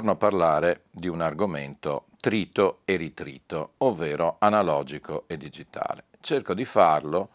Torno 0.00 0.12
a 0.14 0.16
parlare 0.16 0.84
di 0.90 1.08
un 1.08 1.20
argomento 1.20 2.06
trito 2.20 2.80
e 2.86 2.96
ritrito, 2.96 3.72
ovvero 3.78 4.36
analogico 4.38 5.24
e 5.26 5.36
digitale. 5.36 6.04
Cerco 6.22 6.54
di 6.54 6.64
farlo 6.64 7.28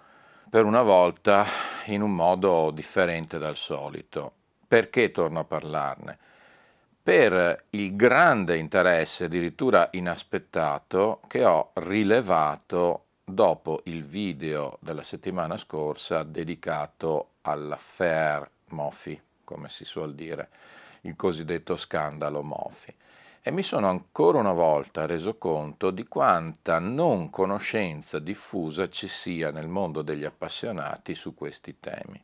per 0.50 0.66
una 0.66 0.81
volta 0.81 1.45
in 1.86 2.02
un 2.02 2.16
modo 2.16 2.72
differente 2.72 3.38
dal 3.38 3.56
solito. 3.56 4.31
Perché 4.67 5.12
torno 5.12 5.42
a 5.42 5.44
parlarne? 5.44 6.17
Per 7.03 7.66
il 7.70 7.95
grande 7.95 8.58
interesse, 8.58 9.25
addirittura 9.25 9.90
inaspettato, 9.92 11.22
che 11.28 11.45
ho 11.45 11.70
rilevato 11.73 13.03
dopo 13.23 13.81
il 13.84 14.03
video 14.03 14.80
della 14.81 15.03
settimana 15.03 15.56
scorsa 15.56 16.23
dedicato 16.23 17.34
all'affaire 17.42 18.50
Mofi, 18.70 19.22
come 19.44 19.70
si 19.70 19.86
suol 19.86 20.16
dire 20.16 20.50
il 21.06 21.16
cosiddetto 21.16 21.75
scandalo 21.75 22.44
Mofi 22.44 22.94
e 23.48 23.52
mi 23.52 23.61
sono 23.61 23.88
ancora 23.89 24.39
una 24.39 24.53
volta 24.53 25.06
reso 25.06 25.38
conto 25.38 25.92
di 25.92 26.08
quanta 26.08 26.80
non 26.80 27.30
conoscenza 27.30 28.17
diffusa 28.17 28.89
ci 28.89 29.08
sia 29.08 29.52
nel 29.52 29.67
mondo 29.67 30.02
degli 30.02 30.23
appassionati 30.23 31.14
su 31.14 31.36
questi 31.36 31.80
temi. 31.80 32.23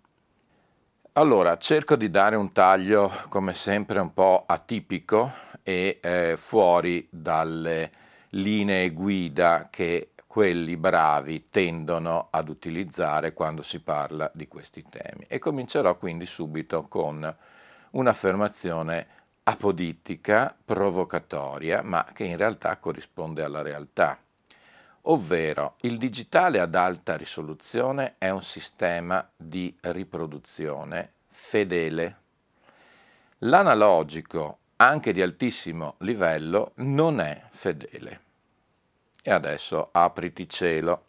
Allora, 1.14 1.58
cerco 1.58 1.96
di 1.96 2.10
dare 2.10 2.36
un 2.36 2.52
taglio, 2.54 3.12
come 3.30 3.54
sempre, 3.54 4.00
un 4.00 4.14
po' 4.14 4.46
atipico 4.48 5.32
e 5.62 6.00
eh, 6.02 6.36
fuori 6.38 7.08
dalle 7.12 7.92
linee 8.30 8.92
guida 8.92 9.68
che 9.70 10.14
quelli 10.26 10.78
bravi 10.78 11.50
tendono 11.50 12.30
ad 12.32 12.50
utilizzare 12.50 13.34
quando 13.34 13.62
si 13.62 13.82
parla 13.82 14.32
di 14.34 14.48
questi 14.48 14.84
temi. 14.90 15.26
E 15.28 15.38
comincerò 15.38 15.98
quindi 15.98 16.26
subito 16.26 16.88
con 16.88 17.36
un'affermazione 17.92 19.08
apodittica, 19.44 20.56
provocatoria, 20.64 21.82
ma 21.82 22.06
che 22.14 22.24
in 22.24 22.38
realtà 22.38 22.78
corrisponde 22.78 23.44
alla 23.44 23.62
realtà. 23.62 24.20
Ovvero, 25.06 25.76
il 25.82 25.98
digitale 25.98 26.60
ad 26.60 26.76
alta 26.76 27.16
risoluzione 27.16 28.16
è 28.18 28.30
un 28.30 28.44
sistema 28.44 29.28
di 29.36 29.76
riproduzione 29.82 31.14
fedele. 31.28 32.18
L'analogico, 33.40 34.60
anche 34.76 35.12
di 35.12 35.22
altissimo 35.22 35.96
livello, 36.00 36.74
non 36.76 37.20
è 37.20 37.46
fedele. 37.50 38.22
E 39.24 39.32
adesso 39.32 39.90
apriti 39.92 40.48
cielo 40.48 41.06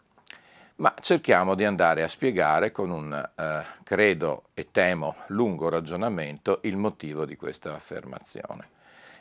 ma 0.77 0.95
cerchiamo 1.01 1.55
di 1.55 1.65
andare 1.65 2.03
a 2.03 2.09
spiegare 2.09 2.71
con 2.71 2.91
un, 2.91 3.31
eh, 3.37 3.65
credo 3.85 4.45
e 4.55 4.71
temo, 4.71 5.17
lungo 5.29 5.69
ragionamento 5.69 6.61
il 6.63 6.77
motivo 6.77 7.25
di 7.25 7.37
questa 7.37 7.75
affermazione. 7.75 8.69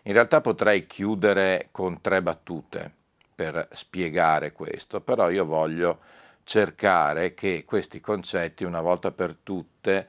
In 0.04 0.14
realtà 0.14 0.42
potrei 0.42 0.88
chiudere 0.88 1.68
con 1.72 2.02
tre 2.02 2.22
battute 2.22 2.92
per 3.36 3.68
spiegare 3.72 4.52
questo, 4.52 5.02
però 5.02 5.30
io 5.30 5.46
voglio 5.46 6.00
cercare 6.44 7.34
che 7.34 7.64
questi 7.66 8.00
concetti 8.00 8.64
una 8.64 8.82
volta 8.82 9.12
per 9.12 9.36
tutte 9.44 10.08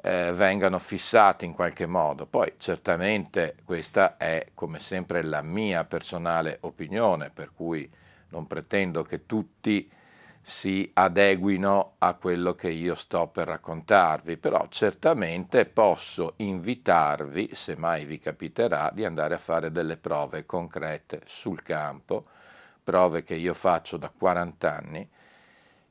eh, 0.00 0.32
vengano 0.32 0.78
fissati 0.78 1.44
in 1.44 1.54
qualche 1.54 1.86
modo. 1.86 2.26
Poi 2.26 2.54
certamente 2.58 3.56
questa 3.64 4.16
è 4.16 4.48
come 4.54 4.78
sempre 4.78 5.22
la 5.22 5.42
mia 5.42 5.84
personale 5.84 6.58
opinione, 6.60 7.30
per 7.30 7.52
cui 7.52 7.90
non 8.28 8.46
pretendo 8.46 9.02
che 9.02 9.26
tutti 9.26 9.90
si 10.44 10.90
adeguino 10.92 11.94
a 11.98 12.14
quello 12.14 12.54
che 12.54 12.68
io 12.68 12.96
sto 12.96 13.28
per 13.28 13.46
raccontarvi, 13.46 14.36
però 14.36 14.66
certamente 14.68 15.66
posso 15.66 16.34
invitarvi, 16.38 17.50
se 17.52 17.76
mai 17.76 18.04
vi 18.04 18.18
capiterà, 18.18 18.90
di 18.92 19.04
andare 19.04 19.34
a 19.34 19.38
fare 19.38 19.70
delle 19.70 19.96
prove 19.96 20.44
concrete 20.44 21.22
sul 21.24 21.62
campo, 21.62 22.26
prove 22.82 23.22
che 23.22 23.36
io 23.36 23.54
faccio 23.54 23.96
da 23.96 24.10
40 24.10 24.76
anni, 24.76 25.08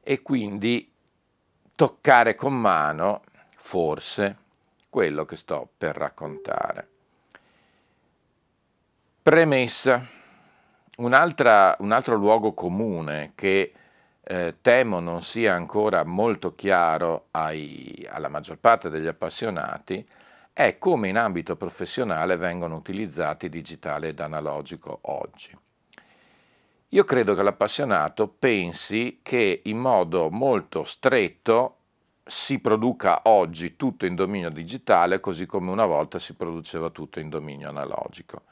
e 0.03 0.21
quindi 0.21 0.91
toccare 1.73 2.35
con 2.35 2.53
mano, 2.53 3.21
forse, 3.55 4.37
quello 4.89 5.23
che 5.23 5.37
sto 5.37 5.69
per 5.77 5.95
raccontare. 5.95 6.89
Premessa. 9.21 10.19
Un, 10.97 11.13
un 11.13 11.91
altro 11.91 12.15
luogo 12.15 12.53
comune 12.53 13.31
che 13.33 13.73
eh, 14.23 14.55
temo 14.61 14.99
non 14.99 15.23
sia 15.23 15.53
ancora 15.53 16.03
molto 16.03 16.53
chiaro 16.53 17.27
ai, 17.31 18.07
alla 18.09 18.29
maggior 18.29 18.57
parte 18.57 18.89
degli 18.89 19.07
appassionati 19.07 20.07
è 20.53 20.77
come 20.77 21.07
in 21.07 21.17
ambito 21.17 21.55
professionale 21.55 22.37
vengono 22.37 22.75
utilizzati 22.75 23.49
digitale 23.49 24.09
ed 24.09 24.19
analogico 24.19 24.99
oggi. 25.03 25.57
Io 26.89 27.03
credo 27.05 27.35
che 27.35 27.41
l'appassionato 27.41 28.27
pensi 28.27 29.21
che 29.23 29.61
in 29.63 29.77
modo 29.77 30.29
molto 30.29 30.83
stretto 30.83 31.77
si 32.25 32.59
produca 32.59 33.21
oggi 33.23 33.75
tutto 33.75 34.05
in 34.05 34.15
dominio 34.15 34.49
digitale 34.49 35.19
così 35.21 35.45
come 35.45 35.71
una 35.71 35.85
volta 35.85 36.19
si 36.19 36.33
produceva 36.35 36.89
tutto 36.89 37.19
in 37.19 37.29
dominio 37.29 37.69
analogico. 37.69 38.43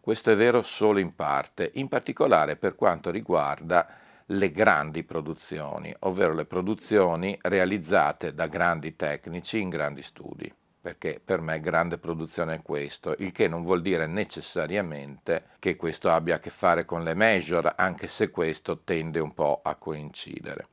Questo 0.00 0.32
è 0.32 0.36
vero 0.36 0.62
solo 0.62 0.98
in 0.98 1.14
parte, 1.14 1.70
in 1.74 1.88
particolare 1.88 2.56
per 2.56 2.74
quanto 2.74 3.10
riguarda 3.10 3.86
le 4.30 4.50
grandi 4.50 5.04
produzioni, 5.04 5.94
ovvero 6.00 6.34
le 6.34 6.46
produzioni 6.46 7.38
realizzate 7.42 8.34
da 8.34 8.48
grandi 8.48 8.96
tecnici 8.96 9.60
in 9.60 9.68
grandi 9.68 10.02
studi, 10.02 10.52
perché 10.80 11.20
per 11.24 11.40
me 11.40 11.60
grande 11.60 11.98
produzione 11.98 12.54
è 12.56 12.62
questo, 12.62 13.14
il 13.18 13.30
che 13.30 13.46
non 13.46 13.62
vuol 13.62 13.82
dire 13.82 14.06
necessariamente 14.06 15.50
che 15.60 15.76
questo 15.76 16.10
abbia 16.10 16.36
a 16.36 16.38
che 16.40 16.50
fare 16.50 16.84
con 16.84 17.04
le 17.04 17.14
major, 17.14 17.74
anche 17.76 18.08
se 18.08 18.30
questo 18.30 18.80
tende 18.82 19.20
un 19.20 19.32
po' 19.32 19.60
a 19.62 19.76
coincidere. 19.76 20.66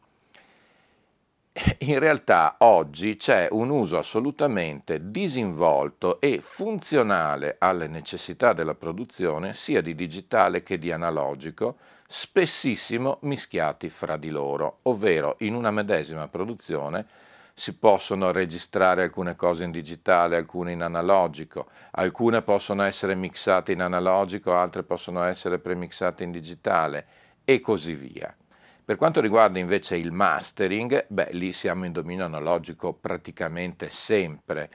In 1.79 1.99
realtà 1.99 2.55
oggi 2.59 3.15
c'è 3.15 3.47
un 3.51 3.69
uso 3.69 3.99
assolutamente 3.99 5.11
disinvolto 5.11 6.19
e 6.19 6.39
funzionale 6.41 7.57
alle 7.59 7.87
necessità 7.87 8.53
della 8.53 8.73
produzione 8.73 9.53
sia 9.53 9.81
di 9.81 9.93
digitale 9.93 10.63
che 10.63 10.79
di 10.79 10.91
analogico, 10.91 11.77
spessissimo 12.07 13.19
mischiati 13.21 13.89
fra 13.89 14.17
di 14.17 14.29
loro, 14.29 14.79
ovvero 14.83 15.35
in 15.39 15.53
una 15.53 15.69
medesima 15.69 16.27
produzione 16.27 17.05
si 17.53 17.73
possono 17.75 18.31
registrare 18.31 19.03
alcune 19.03 19.35
cose 19.35 19.63
in 19.63 19.69
digitale, 19.69 20.37
alcune 20.37 20.71
in 20.71 20.81
analogico, 20.81 21.67
alcune 21.91 22.41
possono 22.41 22.81
essere 22.81 23.13
mixate 23.13 23.73
in 23.73 23.81
analogico, 23.81 24.55
altre 24.55 24.81
possono 24.81 25.23
essere 25.23 25.59
premixate 25.59 26.23
in 26.23 26.31
digitale 26.31 27.05
e 27.45 27.59
così 27.59 27.93
via. 27.93 28.35
Per 28.85 28.97
quanto 28.97 29.21
riguarda 29.21 29.59
invece 29.59 29.95
il 29.95 30.11
mastering, 30.11 31.05
beh, 31.07 31.29
lì 31.31 31.53
siamo 31.53 31.85
in 31.85 31.93
dominio 31.93 32.25
analogico 32.25 32.91
praticamente 32.91 33.87
sempre 33.89 34.69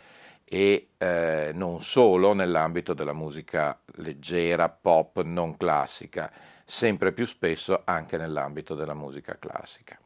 e 0.45 0.89
eh, 0.97 1.51
non 1.53 1.83
solo 1.83 2.33
nell'ambito 2.33 2.95
della 2.95 3.13
musica 3.13 3.79
leggera, 3.97 4.71
pop, 4.71 5.21
non 5.25 5.59
classica, 5.59 6.33
sempre 6.65 7.13
più 7.13 7.27
spesso 7.27 7.83
anche 7.85 8.17
nell'ambito 8.17 8.75
della 8.75 8.95
musica 8.95 9.37
classica. 9.39 9.99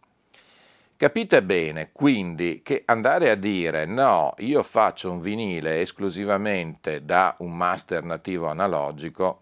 Capite 0.96 1.42
bene 1.44 1.90
quindi 1.92 2.60
che 2.64 2.82
andare 2.84 3.30
a 3.30 3.36
dire 3.36 3.84
no, 3.84 4.34
io 4.38 4.64
faccio 4.64 5.12
un 5.12 5.20
vinile 5.20 5.80
esclusivamente 5.80 7.04
da 7.04 7.36
un 7.38 7.56
master 7.56 8.02
nativo 8.02 8.48
analogico 8.48 9.41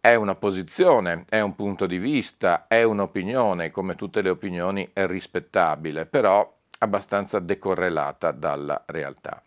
è 0.00 0.14
una 0.14 0.34
posizione, 0.34 1.24
è 1.28 1.40
un 1.40 1.54
punto 1.54 1.86
di 1.86 1.98
vista, 1.98 2.66
è 2.66 2.82
un'opinione, 2.82 3.70
come 3.70 3.96
tutte 3.96 4.22
le 4.22 4.30
opinioni 4.30 4.88
è 4.94 5.06
rispettabile, 5.06 6.06
però 6.06 6.56
abbastanza 6.78 7.38
decorrelata 7.38 8.30
dalla 8.32 8.82
realtà. 8.86 9.42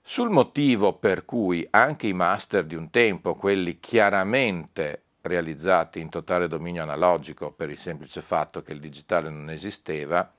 Sul 0.00 0.30
motivo 0.30 0.94
per 0.94 1.26
cui 1.26 1.66
anche 1.70 2.06
i 2.06 2.14
master 2.14 2.64
di 2.64 2.76
un 2.76 2.90
tempo, 2.90 3.34
quelli 3.34 3.78
chiaramente 3.78 5.02
realizzati 5.20 6.00
in 6.00 6.08
totale 6.08 6.48
dominio 6.48 6.82
analogico 6.82 7.50
per 7.50 7.68
il 7.68 7.76
semplice 7.76 8.22
fatto 8.22 8.62
che 8.62 8.72
il 8.72 8.80
digitale 8.80 9.28
non 9.28 9.50
esisteva, 9.50 10.32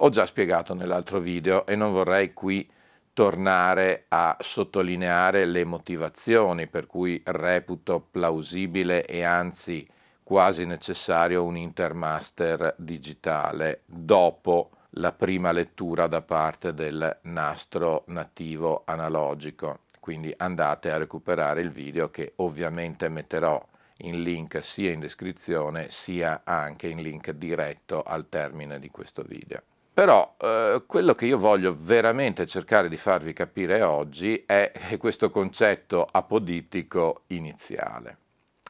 ho 0.00 0.08
già 0.10 0.24
spiegato 0.26 0.74
nell'altro 0.74 1.18
video 1.18 1.66
e 1.66 1.74
non 1.74 1.90
vorrei 1.90 2.32
qui 2.32 2.70
tornare 3.18 4.04
a 4.10 4.36
sottolineare 4.38 5.44
le 5.44 5.64
motivazioni 5.64 6.68
per 6.68 6.86
cui 6.86 7.20
reputo 7.24 7.98
plausibile 7.98 9.04
e 9.06 9.24
anzi 9.24 9.84
quasi 10.22 10.64
necessario 10.64 11.42
un 11.42 11.56
intermaster 11.56 12.76
digitale 12.78 13.82
dopo 13.86 14.70
la 14.90 15.10
prima 15.10 15.50
lettura 15.50 16.06
da 16.06 16.22
parte 16.22 16.72
del 16.74 17.18
nastro 17.22 18.04
nativo 18.06 18.84
analogico. 18.84 19.80
Quindi 19.98 20.32
andate 20.36 20.92
a 20.92 20.96
recuperare 20.96 21.60
il 21.60 21.72
video 21.72 22.10
che 22.10 22.34
ovviamente 22.36 23.08
metterò 23.08 23.60
in 24.02 24.22
link 24.22 24.62
sia 24.62 24.92
in 24.92 25.00
descrizione 25.00 25.90
sia 25.90 26.42
anche 26.44 26.86
in 26.86 27.02
link 27.02 27.32
diretto 27.32 28.00
al 28.00 28.28
termine 28.28 28.78
di 28.78 28.90
questo 28.90 29.22
video. 29.22 29.60
Però 29.98 30.36
eh, 30.38 30.84
quello 30.86 31.12
che 31.16 31.26
io 31.26 31.38
voglio 31.38 31.74
veramente 31.76 32.46
cercare 32.46 32.88
di 32.88 32.96
farvi 32.96 33.32
capire 33.32 33.82
oggi 33.82 34.44
è 34.46 34.70
questo 34.96 35.28
concetto 35.28 36.06
apodittico 36.08 37.22
iniziale. 37.28 38.16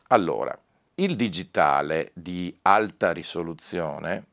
Allora, 0.07 0.59
il 0.95 1.17
digitale 1.17 2.13
di 2.15 2.59
alta 2.63 3.13
risoluzione 3.13 4.25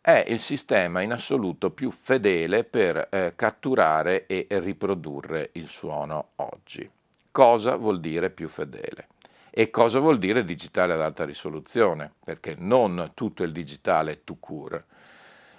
è 0.00 0.24
il 0.28 0.38
sistema 0.38 1.00
in 1.00 1.10
assoluto 1.10 1.72
più 1.72 1.90
fedele 1.90 2.62
per 2.62 3.08
eh, 3.10 3.32
catturare 3.34 4.26
e 4.26 4.46
riprodurre 4.48 5.50
il 5.54 5.66
suono 5.66 6.28
oggi. 6.36 6.88
Cosa 7.32 7.74
vuol 7.74 7.98
dire 7.98 8.30
più 8.30 8.46
fedele? 8.46 9.08
E 9.50 9.68
cosa 9.70 9.98
vuol 9.98 10.20
dire 10.20 10.44
digitale 10.44 10.92
ad 10.92 11.00
alta 11.00 11.24
risoluzione? 11.24 12.12
Perché 12.24 12.54
non 12.56 13.10
tutto 13.14 13.42
il 13.42 13.50
digitale 13.50 14.22
tout 14.22 14.38
court 14.38 14.84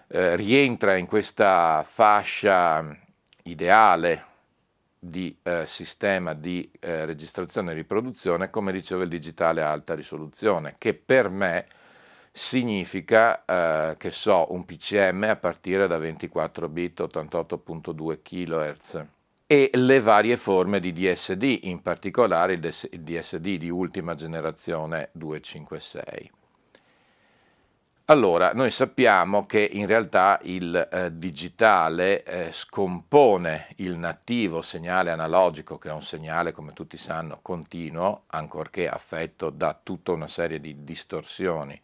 eh, 0.07 0.36
rientra 0.36 0.95
in 0.95 1.06
questa 1.06 1.83
fascia 1.86 2.95
ideale 3.44 4.25
di 5.00 5.38
eh, 5.44 5.65
sistema 5.65 6.33
di 6.33 6.69
eh, 6.80 7.06
registrazione 7.06 7.71
e 7.71 7.75
riproduzione, 7.75 8.50
come 8.50 8.71
dicevo 8.71 9.04
il 9.04 9.09
digitale 9.09 9.62
a 9.62 9.71
alta 9.71 9.95
risoluzione, 9.95 10.75
che 10.77 10.94
per 10.94 11.30
me 11.30 11.68
significa, 12.31 13.44
eh, 13.45 13.95
che 13.98 14.12
so, 14.12 14.54
un 14.54 14.65
PCM 14.65 15.24
a 15.30 15.36
partire 15.36 15.88
da 15.88 15.98
24 15.98 16.69
bit 16.69 17.01
88.2 17.01 18.21
kHz 18.21 19.06
e 19.48 19.69
le 19.74 20.00
varie 20.01 20.36
forme 20.36 20.80
di 20.80 20.92
DSD, 20.92 21.59
in 21.63 21.81
particolare 21.81 22.54
il 22.54 22.59
DSD 22.59 23.57
di 23.57 23.69
ultima 23.69 24.13
generazione 24.13 25.09
256. 25.13 26.31
Allora, 28.09 28.54
noi 28.54 28.71
sappiamo 28.71 29.45
che 29.45 29.69
in 29.69 29.86
realtà 29.86 30.39
il 30.44 30.74
eh, 30.89 31.18
digitale 31.18 32.24
eh, 32.24 32.54
scompone 32.54 33.68
il 33.77 33.98
nativo 33.98 34.62
segnale 34.62 35.12
analogico, 35.12 35.77
che 35.77 35.89
è 35.89 35.92
un 35.92 36.01
segnale, 36.01 36.54
come 36.54 36.71
tutti 36.71 36.95
sanno, 36.95 37.39
continuo, 37.42 38.24
ancorché 38.27 38.88
affetto 38.88 39.50
da 39.50 39.77
tutta 39.83 40.13
una 40.13 40.27
serie 40.27 40.62
di 40.62 40.86
distorsioni 40.86 41.77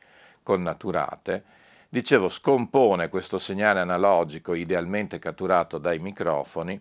connaturate. 0.43 1.43
Dicevo, 1.89 2.29
scompone 2.29 3.09
questo 3.09 3.37
segnale 3.37 3.81
analogico, 3.81 4.53
idealmente 4.53 5.19
catturato 5.19 5.77
dai 5.77 5.99
microfoni, 5.99 6.79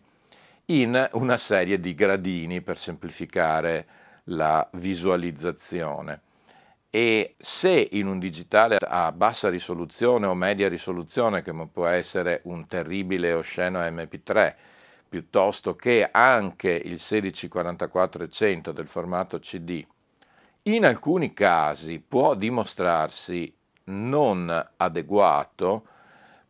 in 0.67 1.09
una 1.15 1.37
serie 1.37 1.81
di 1.81 1.97
gradini 1.97 2.61
per 2.61 2.79
semplificare 2.79 3.87
la 4.27 4.65
visualizzazione 4.75 6.21
e 6.95 7.37
se 7.39 7.89
in 7.93 8.07
un 8.07 8.19
digitale 8.19 8.77
a 8.79 9.11
bassa 9.13 9.49
risoluzione 9.49 10.27
o 10.27 10.35
media 10.35 10.69
risoluzione, 10.69 11.43
come 11.43 11.67
può 11.67 11.87
essere 11.87 12.43
un 12.45 12.67
terribile 12.67 13.33
osceno 13.33 13.81
MP3, 13.81 14.55
piuttosto 15.09 15.75
che 15.75 16.07
anche 16.13 16.69
il 16.69 16.97
1644-100 16.97 18.73
del 18.73 18.87
formato 18.87 19.39
CD, 19.39 19.83
in 20.65 20.85
alcuni 20.85 21.33
casi 21.33 21.99
può 21.99 22.35
dimostrarsi 22.35 23.51
non 23.85 24.69
adeguato, 24.77 25.87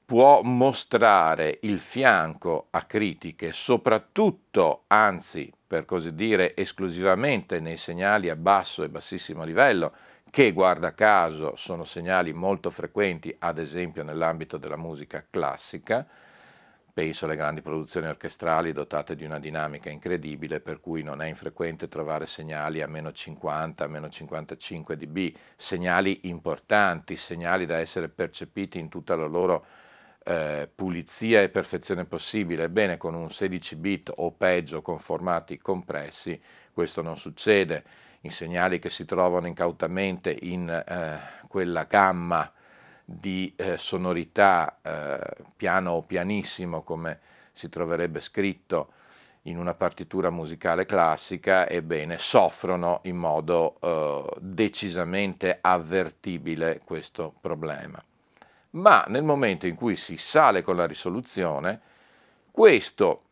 può 0.05 0.43
mostrare 0.43 1.61
il 1.63 1.79
fianco 1.79 2.67
a 2.71 2.83
critiche, 2.83 3.53
soprattutto, 3.53 4.83
anzi, 4.89 5.53
per 5.65 5.85
così 5.85 6.17
dire, 6.17 6.57
esclusivamente 6.57 7.61
nei 7.61 7.77
segnali 7.77 8.29
a 8.29 8.35
basso 8.35 8.83
e 8.83 8.89
bassissimo 8.89 9.45
livello, 9.45 9.93
che 10.33 10.53
guarda 10.53 10.95
caso 10.95 11.57
sono 11.57 11.85
segnali 11.85 12.33
molto 12.33 12.71
frequenti, 12.71 13.37
ad 13.39 13.59
esempio 13.59 14.03
nell'ambito 14.03 14.57
della 14.57 14.79
musica 14.79 15.23
classica, 15.29 16.07
penso 16.91 17.27
alle 17.27 17.37
grandi 17.37 17.61
produzioni 17.61 18.07
orchestrali 18.07 18.73
dotate 18.73 19.15
di 19.15 19.27
una 19.27 19.39
dinamica 19.39 19.91
incredibile, 19.91 20.61
per 20.61 20.81
cui 20.81 21.03
non 21.03 21.21
è 21.21 21.29
infrequente 21.29 21.87
trovare 21.87 22.25
segnali 22.25 22.81
a 22.81 22.89
meno 22.89 23.13
50, 23.13 23.85
a 23.85 23.89
meno 23.89 24.09
55 24.09 24.97
dB, 24.97 25.35
segnali 25.55 26.21
importanti, 26.23 27.15
segnali 27.15 27.67
da 27.67 27.77
essere 27.77 28.09
percepiti 28.09 28.79
in 28.79 28.89
tutta 28.89 29.15
la 29.15 29.27
loro 29.27 29.67
eh, 30.25 30.67
pulizia 30.75 31.43
e 31.43 31.51
perfezione 31.51 32.07
possibile. 32.07 32.65
Ebbene, 32.65 32.97
con 32.97 33.13
un 33.13 33.29
16 33.29 33.77
bit 33.77 34.11
o 34.17 34.33
peggio 34.33 34.81
con 34.81 34.99
formati 34.99 35.59
compressi, 35.59 36.41
questo 36.73 37.03
non 37.03 37.19
succede 37.19 37.85
i 38.23 38.31
segnali 38.31 38.79
che 38.79 38.91
si 38.91 39.05
trovano 39.05 39.47
incautamente 39.47 40.37
in 40.43 40.69
eh, 40.69 41.19
quella 41.49 41.85
gamma 41.85 42.51
di 43.05 43.53
eh, 43.57 43.77
sonorità 43.77 44.79
eh, 44.81 45.19
piano 45.57 45.93
o 45.93 46.03
pianissimo 46.03 46.83
come 46.83 47.19
si 47.53 47.69
troverebbe 47.69 48.21
scritto 48.21 48.93
in 49.47 49.59
una 49.59 49.75
partitura 49.75 50.31
musicale 50.31 50.87
classica, 50.87 51.69
ebbene 51.69 52.17
soffrono 52.17 53.01
in 53.05 53.17
modo 53.17 53.77
eh, 53.81 54.25
decisamente 54.39 55.59
avvertibile 55.61 56.81
questo 56.85 57.35
problema. 57.41 58.01
Ma 58.71 59.05
nel 59.09 59.25
momento 59.25 59.67
in 59.67 59.75
cui 59.75 59.97
si 59.97 60.17
sale 60.17 60.63
con 60.63 60.77
la 60.77 60.87
risoluzione, 60.87 61.81
questo 62.51 63.23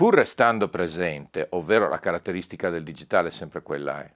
pur 0.00 0.14
restando 0.14 0.70
presente, 0.70 1.48
ovvero 1.50 1.86
la 1.86 1.98
caratteristica 1.98 2.70
del 2.70 2.82
digitale 2.82 3.28
è 3.28 3.30
sempre 3.30 3.60
quella 3.60 4.02
è, 4.02 4.10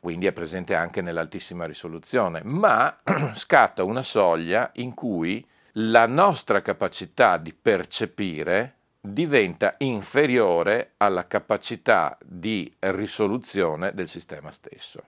quindi 0.00 0.26
è 0.26 0.32
presente 0.32 0.74
anche 0.74 1.02
nell'altissima 1.02 1.66
risoluzione, 1.66 2.40
ma 2.42 2.98
scatta 3.34 3.84
una 3.84 4.02
soglia 4.02 4.72
in 4.74 4.94
cui 4.94 5.46
la 5.74 6.06
nostra 6.06 6.62
capacità 6.62 7.36
di 7.36 7.54
percepire 7.54 8.74
diventa 9.00 9.76
inferiore 9.78 10.94
alla 10.96 11.28
capacità 11.28 12.18
di 12.20 12.74
risoluzione 12.80 13.94
del 13.94 14.08
sistema 14.08 14.50
stesso. 14.50 15.04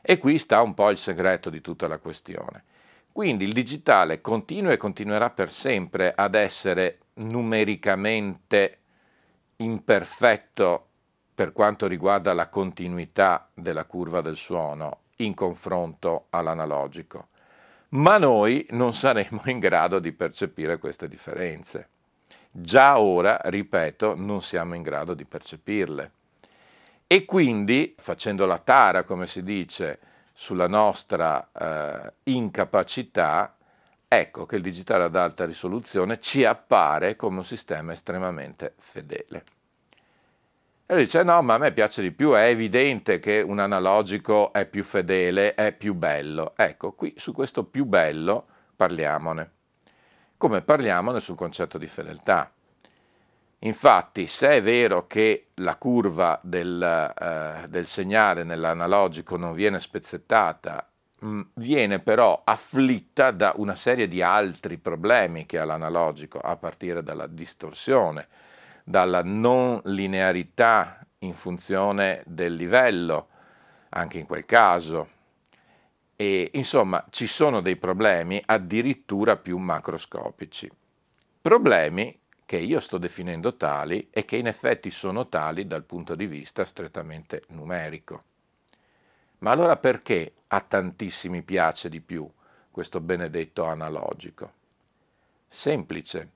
E 0.00 0.18
qui 0.18 0.40
sta 0.40 0.60
un 0.60 0.74
po' 0.74 0.90
il 0.90 0.98
segreto 0.98 1.50
di 1.50 1.60
tutta 1.60 1.86
la 1.86 1.98
questione. 1.98 2.64
Quindi 3.12 3.44
il 3.44 3.52
digitale 3.52 4.20
continua 4.20 4.72
e 4.72 4.76
continuerà 4.76 5.30
per 5.30 5.52
sempre 5.52 6.12
ad 6.16 6.34
essere 6.34 7.01
numericamente 7.14 8.78
imperfetto 9.56 10.86
per 11.34 11.52
quanto 11.52 11.86
riguarda 11.86 12.32
la 12.32 12.48
continuità 12.48 13.48
della 13.54 13.84
curva 13.84 14.20
del 14.20 14.36
suono 14.36 15.00
in 15.16 15.34
confronto 15.34 16.26
all'analogico, 16.30 17.28
ma 17.90 18.18
noi 18.18 18.66
non 18.70 18.94
saremo 18.94 19.42
in 19.46 19.58
grado 19.58 19.98
di 19.98 20.12
percepire 20.12 20.78
queste 20.78 21.08
differenze. 21.08 21.88
Già 22.50 22.98
ora, 22.98 23.40
ripeto, 23.44 24.14
non 24.14 24.42
siamo 24.42 24.74
in 24.74 24.82
grado 24.82 25.14
di 25.14 25.24
percepirle. 25.24 26.10
E 27.06 27.24
quindi, 27.24 27.94
facendo 27.98 28.46
la 28.46 28.58
tara, 28.58 29.04
come 29.04 29.26
si 29.26 29.42
dice, 29.42 29.98
sulla 30.32 30.66
nostra 30.66 31.50
eh, 31.52 32.12
incapacità, 32.24 33.56
ecco 34.18 34.44
che 34.44 34.56
il 34.56 34.62
digitale 34.62 35.04
ad 35.04 35.16
alta 35.16 35.46
risoluzione 35.46 36.18
ci 36.18 36.44
appare 36.44 37.16
come 37.16 37.38
un 37.38 37.44
sistema 37.44 37.92
estremamente 37.92 38.74
fedele. 38.76 39.44
E 40.84 40.94
lui 40.94 41.04
dice 41.04 41.22
no, 41.22 41.40
ma 41.40 41.54
a 41.54 41.58
me 41.58 41.72
piace 41.72 42.02
di 42.02 42.10
più, 42.12 42.32
è 42.32 42.48
evidente 42.48 43.18
che 43.18 43.40
un 43.40 43.58
analogico 43.58 44.52
è 44.52 44.66
più 44.66 44.84
fedele, 44.84 45.54
è 45.54 45.72
più 45.72 45.94
bello. 45.94 46.52
Ecco, 46.56 46.92
qui 46.92 47.14
su 47.16 47.32
questo 47.32 47.64
più 47.64 47.86
bello 47.86 48.46
parliamone, 48.76 49.50
come 50.36 50.60
parliamone 50.60 51.20
sul 51.20 51.36
concetto 51.36 51.78
di 51.78 51.86
fedeltà. 51.86 52.52
Infatti, 53.60 54.26
se 54.26 54.50
è 54.50 54.62
vero 54.62 55.06
che 55.06 55.50
la 55.54 55.76
curva 55.76 56.38
del, 56.42 56.82
eh, 56.82 57.68
del 57.68 57.86
segnale 57.86 58.42
nell'analogico 58.42 59.36
non 59.36 59.54
viene 59.54 59.80
spezzettata 59.80 60.91
viene 61.54 62.00
però 62.00 62.42
afflitta 62.44 63.30
da 63.30 63.52
una 63.56 63.74
serie 63.74 64.08
di 64.08 64.22
altri 64.22 64.78
problemi 64.78 65.46
che 65.46 65.58
ha 65.58 65.64
l'analogico, 65.64 66.38
a 66.38 66.56
partire 66.56 67.02
dalla 67.02 67.26
distorsione, 67.26 68.26
dalla 68.84 69.22
non 69.22 69.80
linearità 69.84 70.98
in 71.20 71.34
funzione 71.34 72.22
del 72.26 72.54
livello, 72.54 73.28
anche 73.90 74.18
in 74.18 74.26
quel 74.26 74.44
caso. 74.46 75.08
E 76.16 76.50
insomma 76.54 77.04
ci 77.10 77.26
sono 77.26 77.60
dei 77.60 77.76
problemi 77.76 78.42
addirittura 78.44 79.36
più 79.36 79.58
macroscopici. 79.58 80.70
Problemi 81.40 82.18
che 82.44 82.58
io 82.58 82.80
sto 82.80 82.98
definendo 82.98 83.56
tali 83.56 84.08
e 84.10 84.24
che 84.24 84.36
in 84.36 84.46
effetti 84.46 84.90
sono 84.90 85.28
tali 85.28 85.66
dal 85.66 85.84
punto 85.84 86.14
di 86.14 86.26
vista 86.26 86.64
strettamente 86.64 87.44
numerico. 87.48 88.24
Ma 89.42 89.50
allora 89.50 89.76
perché 89.76 90.32
a 90.48 90.60
tantissimi 90.60 91.42
piace 91.42 91.88
di 91.88 92.00
più 92.00 92.28
questo 92.70 93.00
benedetto 93.00 93.64
analogico? 93.64 94.52
Semplice, 95.48 96.30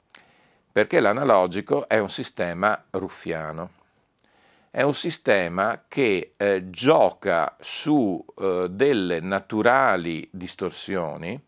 perché 0.73 0.99
l'analogico 0.99 1.87
è 1.89 1.99
un 1.99 2.11
sistema 2.11 2.85
ruffiano, 2.91 3.71
è 4.73 4.83
un 4.83 4.93
sistema 4.93 5.85
che 5.87 6.35
eh, 6.37 6.69
gioca 6.69 7.57
su 7.61 8.23
eh, 8.39 8.67
delle 8.71 9.21
naturali 9.21 10.29
distorsioni, 10.33 11.41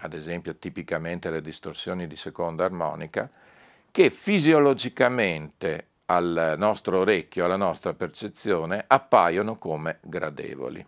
ad 0.00 0.12
esempio 0.12 0.56
tipicamente 0.56 1.30
le 1.30 1.40
distorsioni 1.40 2.06
di 2.06 2.16
seconda 2.16 2.64
armonica, 2.64 3.30
che 3.90 4.10
fisiologicamente 4.10 5.86
al 6.12 6.54
nostro 6.58 6.98
orecchio, 7.00 7.44
alla 7.44 7.56
nostra 7.56 7.94
percezione, 7.94 8.84
appaiono 8.86 9.56
come 9.56 9.98
gradevoli. 10.02 10.84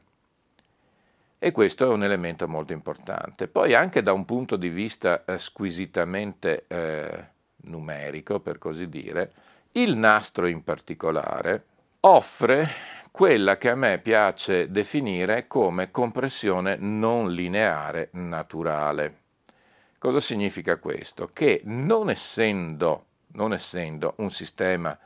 E 1.38 1.50
questo 1.50 1.85
è 1.85 1.88
un 1.88 2.04
elemento 2.04 2.47
molto 2.47 2.73
importante. 2.73 3.49
Poi 3.49 3.75
anche 3.75 4.02
da 4.02 4.12
un 4.12 4.25
punto 4.25 4.57
di 4.57 4.69
vista 4.69 5.25
eh, 5.25 5.38
squisitamente 5.38 6.64
eh, 6.69 7.25
numerico, 7.64 8.40
per 8.40 8.59
così 8.59 8.88
dire, 8.88 9.33
il 9.73 9.97
nastro 9.97 10.47
in 10.47 10.62
particolare 10.62 11.64
offre 12.00 12.69
quella 13.11 13.57
che 13.57 13.71
a 13.71 13.75
me 13.75 13.99
piace 13.99 14.71
definire 14.71 15.47
come 15.47 15.90
compressione 15.90 16.76
non 16.76 17.33
lineare 17.33 18.09
naturale. 18.12 19.23
Cosa 19.99 20.21
significa 20.21 20.76
questo? 20.76 21.31
Che 21.33 21.62
non 21.64 22.11
essendo, 22.11 23.07
non 23.33 23.54
essendo 23.54 24.14
un 24.19 24.31
sistema 24.31 24.99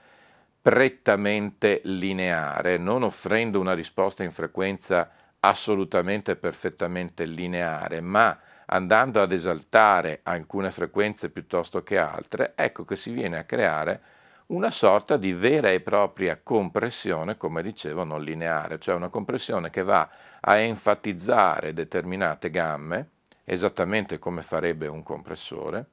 prettamente 0.68 1.80
lineare, 1.84 2.76
non 2.76 3.02
offrendo 3.02 3.58
una 3.58 3.72
risposta 3.72 4.22
in 4.22 4.30
frequenza 4.30 5.08
assolutamente 5.40 6.36
perfettamente 6.36 7.24
lineare, 7.24 8.02
ma 8.02 8.38
andando 8.66 9.22
ad 9.22 9.32
esaltare 9.32 10.20
alcune 10.24 10.70
frequenze 10.70 11.30
piuttosto 11.30 11.82
che 11.82 11.96
altre, 11.96 12.52
ecco 12.54 12.84
che 12.84 12.96
si 12.96 13.12
viene 13.12 13.38
a 13.38 13.44
creare 13.44 14.00
una 14.48 14.70
sorta 14.70 15.16
di 15.16 15.32
vera 15.32 15.70
e 15.70 15.80
propria 15.80 16.38
compressione, 16.42 17.38
come 17.38 17.62
dicevo, 17.62 18.04
non 18.04 18.22
lineare, 18.22 18.78
cioè 18.78 18.94
una 18.94 19.08
compressione 19.08 19.70
che 19.70 19.82
va 19.82 20.06
a 20.38 20.56
enfatizzare 20.58 21.72
determinate 21.72 22.50
gamme, 22.50 23.08
esattamente 23.44 24.18
come 24.18 24.42
farebbe 24.42 24.86
un 24.86 25.02
compressore, 25.02 25.92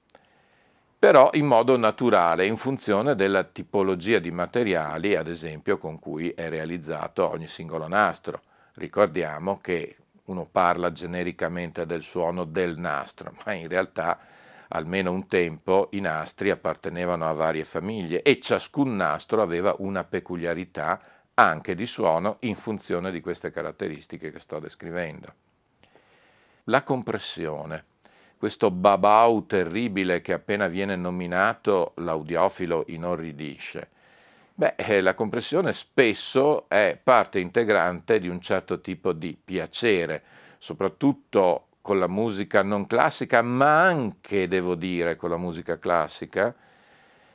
però 1.05 1.29
in 1.33 1.45
modo 1.45 1.77
naturale, 1.77 2.47
in 2.47 2.57
funzione 2.57 3.13
della 3.13 3.43
tipologia 3.43 4.17
di 4.17 4.31
materiali, 4.31 5.13
ad 5.13 5.27
esempio, 5.27 5.77
con 5.77 5.99
cui 5.99 6.31
è 6.31 6.49
realizzato 6.49 7.29
ogni 7.29 7.45
singolo 7.45 7.87
nastro. 7.87 8.41
Ricordiamo 8.73 9.59
che 9.59 9.97
uno 10.25 10.47
parla 10.51 10.91
genericamente 10.91 11.85
del 11.85 12.01
suono 12.01 12.43
del 12.43 12.79
nastro, 12.79 13.35
ma 13.45 13.53
in 13.53 13.67
realtà 13.67 14.17
almeno 14.69 15.11
un 15.11 15.27
tempo 15.27 15.89
i 15.91 15.99
nastri 15.99 16.49
appartenevano 16.49 17.29
a 17.29 17.33
varie 17.33 17.65
famiglie 17.65 18.23
e 18.23 18.39
ciascun 18.39 18.95
nastro 18.95 19.43
aveva 19.43 19.75
una 19.77 20.03
peculiarità 20.05 20.99
anche 21.35 21.75
di 21.75 21.85
suono 21.85 22.37
in 22.39 22.55
funzione 22.55 23.11
di 23.11 23.21
queste 23.21 23.51
caratteristiche 23.51 24.31
che 24.31 24.39
sto 24.39 24.57
descrivendo. 24.57 25.31
La 26.63 26.81
compressione, 26.81 27.93
questo 28.45 28.69
babau 28.69 29.47
terribile 29.47 30.21
che 30.21 30.31
appena 30.31 30.67
viene 30.67 30.95
nominato 30.95 31.93
l'audiofilo 31.95 32.83
inorridisce, 32.89 33.89
Beh, 34.53 34.75
eh, 34.75 35.01
la 35.01 35.15
compressione 35.15 35.73
spesso 35.73 36.69
è 36.69 36.95
parte 37.01 37.39
integrante 37.39 38.19
di 38.19 38.27
un 38.27 38.39
certo 38.39 38.81
tipo 38.81 39.13
di 39.13 39.35
piacere, 39.43 40.21
soprattutto 40.59 41.69
con 41.81 41.97
la 41.97 42.07
musica 42.07 42.61
non 42.61 42.85
classica, 42.85 43.41
ma 43.41 43.81
anche, 43.81 44.47
devo 44.47 44.75
dire, 44.75 45.15
con 45.15 45.31
la 45.31 45.37
musica 45.37 45.79
classica, 45.79 46.53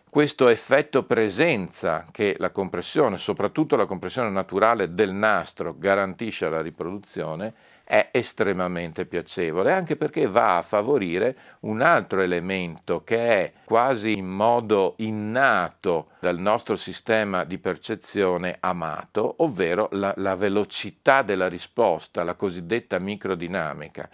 questo 0.09 0.47
effetto 0.47 1.03
presenza 1.03 2.07
che 2.13 2.37
la 2.39 2.51
compressione, 2.51 3.17
soprattutto 3.17 3.75
la 3.75 3.87
compressione 3.87 4.31
naturale 4.31 4.95
del 4.95 5.13
nastro, 5.13 5.75
garantisce 5.77 6.47
alla 6.47 6.63
riproduzione, 6.63 7.53
è 7.91 8.11
estremamente 8.13 9.05
piacevole, 9.05 9.73
anche 9.73 9.97
perché 9.97 10.29
va 10.29 10.59
a 10.59 10.63
favorire 10.63 11.37
un 11.61 11.81
altro 11.81 12.21
elemento 12.21 13.03
che 13.03 13.19
è 13.19 13.53
quasi 13.65 14.17
in 14.17 14.29
modo 14.29 14.95
innato 14.99 16.11
dal 16.21 16.39
nostro 16.39 16.77
sistema 16.77 17.43
di 17.43 17.59
percezione 17.59 18.59
amato, 18.61 19.35
ovvero 19.39 19.89
la, 19.91 20.15
la 20.19 20.37
velocità 20.37 21.23
della 21.23 21.49
risposta, 21.49 22.23
la 22.23 22.37
cosiddetta 22.37 23.01
microdinamica, 23.01 24.09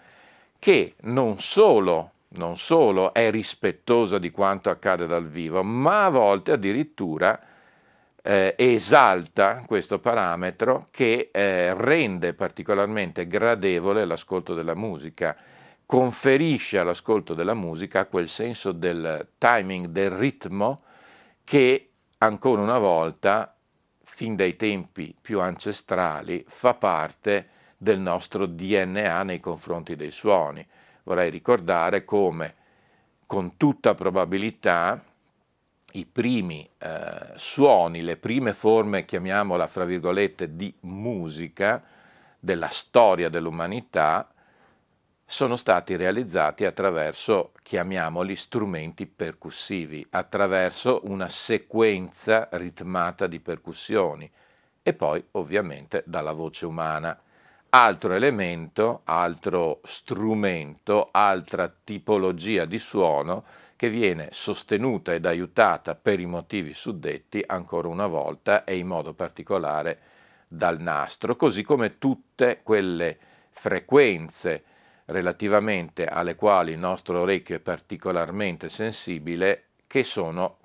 che 0.58 0.94
non 1.02 1.38
solo 1.38 2.12
non 2.28 2.56
solo 2.56 3.14
è 3.14 3.30
rispettosa 3.30 4.18
di 4.18 4.30
quanto 4.30 4.68
accade 4.68 5.06
dal 5.06 5.26
vivo, 5.26 5.62
ma 5.62 6.06
a 6.06 6.10
volte 6.10 6.52
addirittura 6.52 7.38
eh, 8.26 8.54
esalta 8.58 9.62
questo 9.66 10.00
parametro 10.00 10.88
che 10.90 11.30
eh, 11.32 11.72
rende 11.74 12.34
particolarmente 12.34 13.28
gradevole 13.28 14.04
l'ascolto 14.04 14.52
della 14.52 14.74
musica, 14.74 15.36
conferisce 15.86 16.78
all'ascolto 16.78 17.34
della 17.34 17.54
musica 17.54 18.06
quel 18.06 18.28
senso 18.28 18.72
del 18.72 19.28
timing, 19.38 19.86
del 19.86 20.10
ritmo 20.10 20.82
che 21.44 21.90
ancora 22.18 22.62
una 22.62 22.78
volta, 22.78 23.54
fin 24.02 24.34
dai 24.34 24.56
tempi 24.56 25.14
più 25.20 25.40
ancestrali, 25.40 26.44
fa 26.48 26.74
parte 26.74 27.50
del 27.78 28.00
nostro 28.00 28.46
DNA 28.46 29.22
nei 29.22 29.38
confronti 29.38 29.94
dei 29.94 30.10
suoni. 30.10 30.66
Vorrei 31.04 31.30
ricordare 31.30 32.04
come 32.04 32.54
con 33.24 33.56
tutta 33.56 33.94
probabilità 33.94 35.00
i 35.96 36.04
primi 36.04 36.68
eh, 36.78 37.32
suoni, 37.36 38.02
le 38.02 38.16
prime 38.16 38.52
forme, 38.52 39.04
chiamiamola 39.04 39.66
fra 39.66 39.84
virgolette, 39.84 40.54
di 40.54 40.72
musica 40.80 41.82
della 42.38 42.68
storia 42.68 43.28
dell'umanità 43.28 44.30
sono 45.24 45.56
stati 45.56 45.96
realizzati 45.96 46.64
attraverso, 46.64 47.52
chiamiamoli, 47.62 48.36
strumenti 48.36 49.06
percussivi, 49.06 50.06
attraverso 50.10 51.00
una 51.04 51.28
sequenza 51.28 52.48
ritmata 52.52 53.26
di 53.26 53.40
percussioni 53.40 54.30
e 54.82 54.92
poi 54.92 55.24
ovviamente 55.32 56.04
dalla 56.06 56.32
voce 56.32 56.66
umana. 56.66 57.18
Altro 57.70 58.12
elemento, 58.14 59.00
altro 59.04 59.80
strumento, 59.82 61.08
altra 61.10 61.74
tipologia 61.82 62.64
di 62.64 62.78
suono 62.78 63.44
che 63.76 63.88
viene 63.90 64.28
sostenuta 64.32 65.12
ed 65.12 65.26
aiutata 65.26 65.94
per 65.94 66.18
i 66.18 66.26
motivi 66.26 66.72
suddetti 66.72 67.44
ancora 67.46 67.88
una 67.88 68.06
volta 68.06 68.64
e 68.64 68.76
in 68.76 68.86
modo 68.86 69.12
particolare 69.12 69.98
dal 70.48 70.80
nastro, 70.80 71.36
così 71.36 71.62
come 71.62 71.98
tutte 71.98 72.60
quelle 72.62 73.18
frequenze 73.50 74.64
relativamente 75.06 76.06
alle 76.06 76.34
quali 76.34 76.72
il 76.72 76.78
nostro 76.78 77.20
orecchio 77.20 77.56
è 77.56 77.60
particolarmente 77.60 78.68
sensibile 78.68 79.64
che 79.86 80.02
sono 80.02 80.58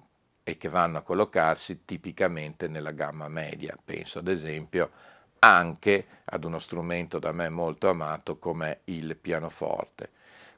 e 0.44 0.58
che 0.58 0.70
vanno 0.70 0.98
a 0.98 1.02
collocarsi 1.02 1.86
tipicamente 1.86 2.68
nella 2.68 2.92
gamma 2.92 3.28
media. 3.28 3.78
Penso 3.84 4.20
ad 4.20 4.28
esempio 4.28 4.90
anche 5.40 6.06
ad 6.26 6.44
uno 6.44 6.60
strumento 6.60 7.20
da 7.20 7.32
me 7.32 7.50
molto 7.50 7.90
amato 7.90 8.38
come 8.38 8.82
il 8.86 9.16
pianoforte. 9.16 10.10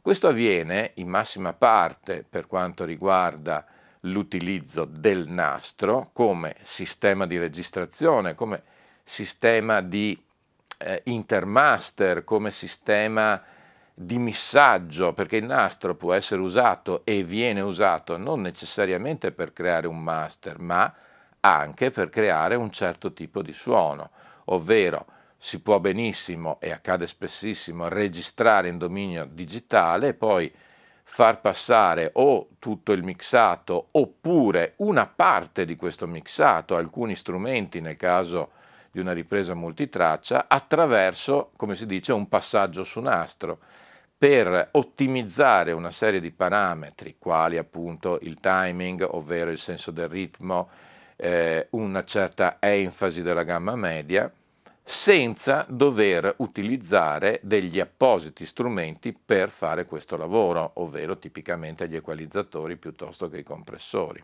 Questo 0.03 0.27
avviene 0.27 0.91
in 0.95 1.07
massima 1.07 1.53
parte 1.53 2.25
per 2.29 2.45
quanto 2.45 2.83
riguarda 2.83 3.65
l'utilizzo 4.01 4.83
del 4.83 5.29
nastro 5.29 6.09
come 6.11 6.55
sistema 6.61 7.25
di 7.25 7.37
registrazione, 7.37 8.35
come 8.35 8.63
sistema 9.01 9.79
di 9.79 10.21
eh, 10.79 11.03
intermaster, 11.05 12.25
come 12.25 12.51
sistema 12.51 13.41
di 13.93 14.17
missaggio, 14.17 15.13
perché 15.13 15.37
il 15.37 15.45
nastro 15.45 15.95
può 15.95 16.11
essere 16.11 16.41
usato 16.41 17.05
e 17.05 17.23
viene 17.23 17.61
usato 17.61 18.17
non 18.17 18.41
necessariamente 18.41 19.31
per 19.31 19.53
creare 19.53 19.87
un 19.87 20.03
master, 20.03 20.59
ma 20.59 20.93
anche 21.39 21.91
per 21.91 22.09
creare 22.09 22.55
un 22.55 22.71
certo 22.71 23.13
tipo 23.13 23.41
di 23.41 23.53
suono, 23.53 24.09
ovvero 24.47 25.05
si 25.43 25.59
può 25.59 25.81
benissimo, 25.81 26.57
e 26.61 26.71
accade 26.71 27.05
spessissimo, 27.05 27.89
registrare 27.89 28.69
in 28.69 28.77
dominio 28.77 29.27
digitale 29.29 30.07
e 30.07 30.13
poi 30.13 30.49
far 31.03 31.41
passare 31.41 32.11
o 32.13 32.47
tutto 32.59 32.93
il 32.93 33.03
mixato 33.03 33.89
oppure 33.91 34.75
una 34.77 35.05
parte 35.05 35.65
di 35.65 35.75
questo 35.75 36.07
mixato, 36.07 36.77
alcuni 36.77 37.13
strumenti 37.13 37.81
nel 37.81 37.97
caso 37.97 38.51
di 38.89 39.01
una 39.01 39.11
ripresa 39.11 39.53
multitraccia, 39.53 40.45
attraverso, 40.47 41.51
come 41.57 41.75
si 41.75 41.85
dice, 41.85 42.13
un 42.13 42.29
passaggio 42.29 42.85
su 42.85 43.01
nastro 43.01 43.59
per 44.17 44.69
ottimizzare 44.71 45.73
una 45.73 45.91
serie 45.91 46.21
di 46.21 46.31
parametri, 46.31 47.17
quali 47.19 47.57
appunto 47.57 48.17
il 48.21 48.39
timing, 48.39 49.05
ovvero 49.11 49.51
il 49.51 49.57
senso 49.57 49.91
del 49.91 50.07
ritmo, 50.07 50.69
eh, 51.17 51.67
una 51.71 52.05
certa 52.05 52.55
enfasi 52.61 53.21
della 53.21 53.43
gamma 53.43 53.75
media, 53.75 54.31
senza 54.83 55.65
dover 55.69 56.35
utilizzare 56.37 57.39
degli 57.41 57.79
appositi 57.79 58.45
strumenti 58.45 59.13
per 59.13 59.49
fare 59.49 59.85
questo 59.85 60.17
lavoro, 60.17 60.71
ovvero 60.75 61.17
tipicamente 61.17 61.87
gli 61.87 61.95
equalizzatori 61.95 62.75
piuttosto 62.75 63.29
che 63.29 63.37
i 63.37 63.43
compressori. 63.43 64.23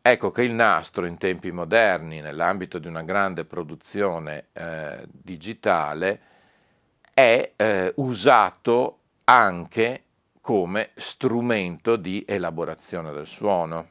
Ecco 0.00 0.30
che 0.30 0.42
il 0.42 0.52
nastro 0.52 1.06
in 1.06 1.16
tempi 1.18 1.50
moderni, 1.50 2.20
nell'ambito 2.20 2.78
di 2.78 2.86
una 2.86 3.02
grande 3.02 3.44
produzione 3.44 4.46
eh, 4.52 5.06
digitale, 5.10 6.20
è 7.12 7.52
eh, 7.56 7.92
usato 7.96 8.98
anche 9.24 10.04
come 10.40 10.90
strumento 10.94 11.96
di 11.96 12.24
elaborazione 12.26 13.12
del 13.12 13.26
suono. 13.26 13.88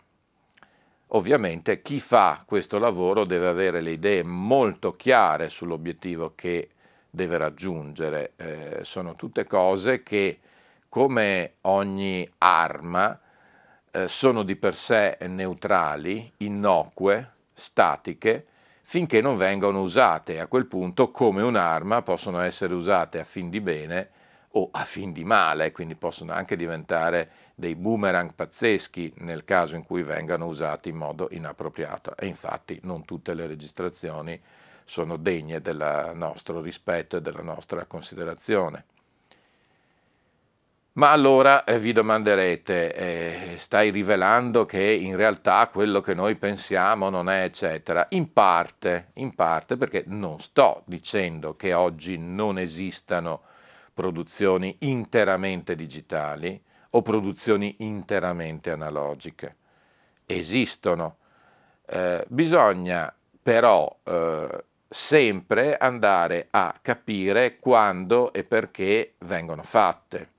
Ovviamente 1.11 1.81
chi 1.81 1.99
fa 2.01 2.43
questo 2.45 2.79
lavoro 2.79 3.23
deve 3.23 3.47
avere 3.47 3.79
le 3.79 3.91
idee 3.91 4.23
molto 4.23 4.91
chiare 4.91 5.47
sull'obiettivo 5.47 6.33
che 6.35 6.69
deve 7.09 7.37
raggiungere. 7.37 8.33
Eh, 8.35 8.79
sono 8.81 9.15
tutte 9.15 9.45
cose 9.45 10.03
che, 10.03 10.39
come 10.89 11.53
ogni 11.61 12.29
arma, 12.39 13.17
eh, 13.91 14.07
sono 14.09 14.43
di 14.43 14.57
per 14.57 14.75
sé 14.75 15.17
neutrali, 15.21 16.29
innocue, 16.37 17.31
statiche, 17.53 18.45
finché 18.81 19.21
non 19.21 19.37
vengono 19.37 19.81
usate. 19.81 20.41
A 20.41 20.47
quel 20.47 20.65
punto, 20.65 21.09
come 21.11 21.41
un'arma, 21.41 22.01
possono 22.01 22.41
essere 22.41 22.73
usate 22.73 23.19
a 23.19 23.23
fin 23.23 23.49
di 23.49 23.61
bene 23.61 24.09
o 24.57 24.69
a 24.71 24.83
fin 24.85 25.11
di 25.11 25.23
male, 25.23 25.71
quindi 25.71 25.95
possono 25.95 26.33
anche 26.33 26.55
diventare 26.55 27.29
dei 27.53 27.75
boomerang 27.75 28.33
pazzeschi 28.33 29.13
nel 29.17 29.43
caso 29.43 29.75
in 29.75 29.83
cui 29.83 30.01
vengano 30.01 30.47
usati 30.47 30.89
in 30.89 30.95
modo 30.95 31.27
inappropriato. 31.31 32.15
E 32.17 32.25
infatti 32.25 32.79
non 32.83 33.05
tutte 33.05 33.35
le 33.35 33.45
registrazioni 33.45 34.39
sono 34.83 35.17
degne 35.17 35.61
del 35.61 36.11
nostro 36.15 36.61
rispetto 36.61 37.17
e 37.17 37.21
della 37.21 37.41
nostra 37.41 37.85
considerazione. 37.85 38.85
Ma 40.93 41.11
allora 41.11 41.63
eh, 41.63 41.77
vi 41.77 41.91
domanderete, 41.91 42.95
eh, 42.95 43.57
stai 43.57 43.91
rivelando 43.91 44.65
che 44.65 44.81
in 44.81 45.15
realtà 45.15 45.67
quello 45.67 46.01
che 46.01 46.15
noi 46.15 46.35
pensiamo 46.35 47.09
non 47.11 47.29
è 47.29 47.43
eccetera? 47.43 48.07
In 48.09 48.33
parte, 48.33 49.09
in 49.15 49.35
parte 49.35 49.77
perché 49.77 50.03
non 50.07 50.39
sto 50.39 50.81
dicendo 50.85 51.55
che 51.55 51.73
oggi 51.73 52.17
non 52.17 52.57
esistano 52.57 53.41
produzioni 53.97 54.75
interamente 54.81 55.73
digitali 55.75 56.61
o 56.91 57.01
produzioni 57.01 57.77
interamente 57.79 58.69
analogiche. 58.69 59.55
Esistono. 60.27 61.17
Eh, 61.83 62.23
bisogna 62.27 63.11
però 63.41 63.97
eh, 64.03 64.65
sempre 64.87 65.77
andare 65.77 66.45
a 66.51 66.77
capire 66.79 67.57
quando 67.57 68.31
e 68.33 68.43
perché 68.43 69.15
vengono 69.19 69.63
fatte. 69.63 70.29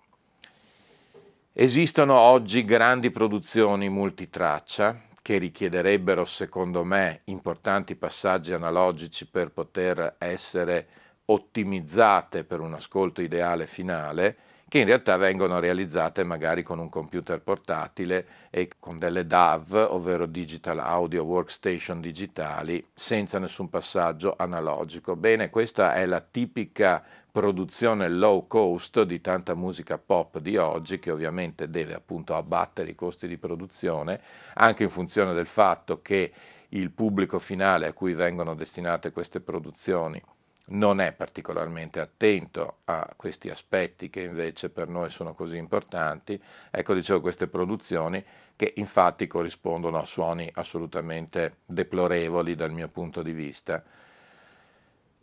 Esistono 1.53 2.15
oggi 2.15 2.65
grandi 2.65 3.11
produzioni 3.11 3.89
multitraccia 3.89 5.03
che 5.21 5.39
richiederebbero, 5.39 6.25
secondo 6.25 6.85
me, 6.85 7.23
importanti 7.25 7.97
passaggi 7.97 8.53
analogici 8.53 9.27
per 9.27 9.51
poter 9.51 10.15
essere 10.19 10.87
ottimizzate 11.31 12.45
per 12.45 12.61
un 12.61 12.75
ascolto 12.75 13.21
ideale 13.21 13.67
finale, 13.67 14.37
che 14.69 14.81
in 14.81 14.85
realtà 14.85 15.17
vengono 15.17 15.61
realizzate 15.61 16.25
magari 16.25 16.63
con 16.63 16.79
un 16.79 16.91
computer 16.91 17.41
portatile 17.41 18.27
e 18.51 18.69
con 18.79 18.99
delle 18.99 19.27
DAW, 19.27 19.95
ovvero 19.95 20.27
Digital 20.27 20.79
Audio 20.79 21.25
Workstation 21.25 22.03
digitali, 22.03 22.87
senza 22.93 23.39
nessun 23.39 23.71
passaggio 23.71 24.35
analogico. 24.37 25.17
Bene, 25.17 25.49
questa 25.49 25.95
è 25.95 26.05
la 26.05 26.21
tipica 26.21 27.03
produzione 27.33 28.09
low 28.09 28.47
cost 28.47 29.03
di 29.03 29.21
tanta 29.23 29.55
musica 29.55 29.97
pop 29.97 30.39
di 30.39 30.59
oggi, 30.59 30.99
che 30.99 31.11
ovviamente 31.11 31.71
deve 31.71 31.95
appunto 31.95 32.35
abbattere 32.35 32.91
i 32.91 32.95
costi 32.95 33.27
di 33.27 33.39
produzione, 33.39 34.21
anche 34.55 34.83
in 34.83 34.91
funzione 34.91 35.33
del 35.33 35.47
fatto 35.47 36.03
che 36.03 36.33
il 36.71 36.91
pubblico 36.91 37.39
finale 37.39 37.87
a 37.87 37.93
cui 37.95 38.13
vengono 38.13 38.55
destinate 38.55 39.13
queste 39.13 39.41
produzioni 39.41 40.21
non 40.69 41.01
è 41.01 41.13
particolarmente 41.13 42.01
attento 42.01 42.79
a 42.85 43.09
questi 43.17 43.51
aspetti 43.51 44.11
che 44.11 44.23
invece 44.23 44.71
per 44.71 44.89
noi 44.89 45.11
sono 45.11 45.35
così 45.35 45.57
importanti, 45.57 46.41
ecco 46.71 46.95
dicevo 46.95 47.21
queste 47.21 47.47
produzioni 47.47 48.25
che 48.57 48.73
infatti 48.77 49.27
corrispondono 49.27 49.99
a 49.99 50.05
suoni 50.05 50.51
assolutamente 50.55 51.59
deplorevoli 51.65 52.55
dal 52.55 52.73
mio 52.73 52.89
punto 52.89 53.23
di 53.23 53.33
vista. 53.33 53.83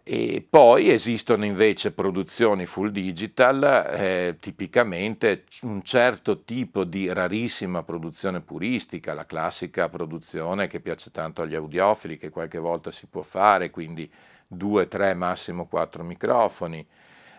E 0.07 0.45
poi 0.47 0.91
esistono 0.91 1.45
invece 1.45 1.91
produzioni 1.91 2.67
full 2.67 2.89
digital, 2.89 3.87
eh, 3.89 4.37
tipicamente 4.39 5.45
un 5.63 5.81
certo 5.81 6.43
tipo 6.43 6.83
di 6.83 7.11
rarissima 7.11 7.81
produzione 7.81 8.39
puristica, 8.41 9.15
la 9.15 9.25
classica 9.25 9.89
produzione 9.89 10.67
che 10.67 10.79
piace 10.79 11.09
tanto 11.09 11.41
agli 11.41 11.55
audiofili, 11.55 12.19
che 12.19 12.29
qualche 12.29 12.59
volta 12.59 12.91
si 12.91 13.07
può 13.07 13.23
fare, 13.23 13.71
quindi 13.71 14.07
due, 14.47 14.87
tre, 14.87 15.13
massimo 15.13 15.65
quattro 15.67 16.03
microfoni, 16.03 16.85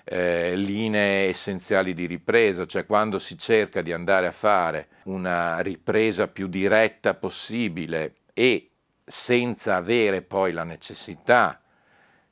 eh, 0.05 0.55
linee 0.55 1.29
essenziali 1.29 1.93
di 1.93 2.07
ripresa, 2.07 2.65
cioè 2.65 2.87
quando 2.87 3.19
si 3.19 3.37
cerca 3.37 3.83
di 3.83 3.93
andare 3.93 4.27
a 4.27 4.33
fare 4.33 4.89
una 5.05 5.59
ripresa 5.61 6.29
più 6.29 6.47
diretta 6.47 7.15
possibile 7.15 8.15
e 8.33 8.71
senza 9.05 9.77
avere 9.77 10.23
poi 10.23 10.53
la 10.53 10.65
necessità 10.65 11.61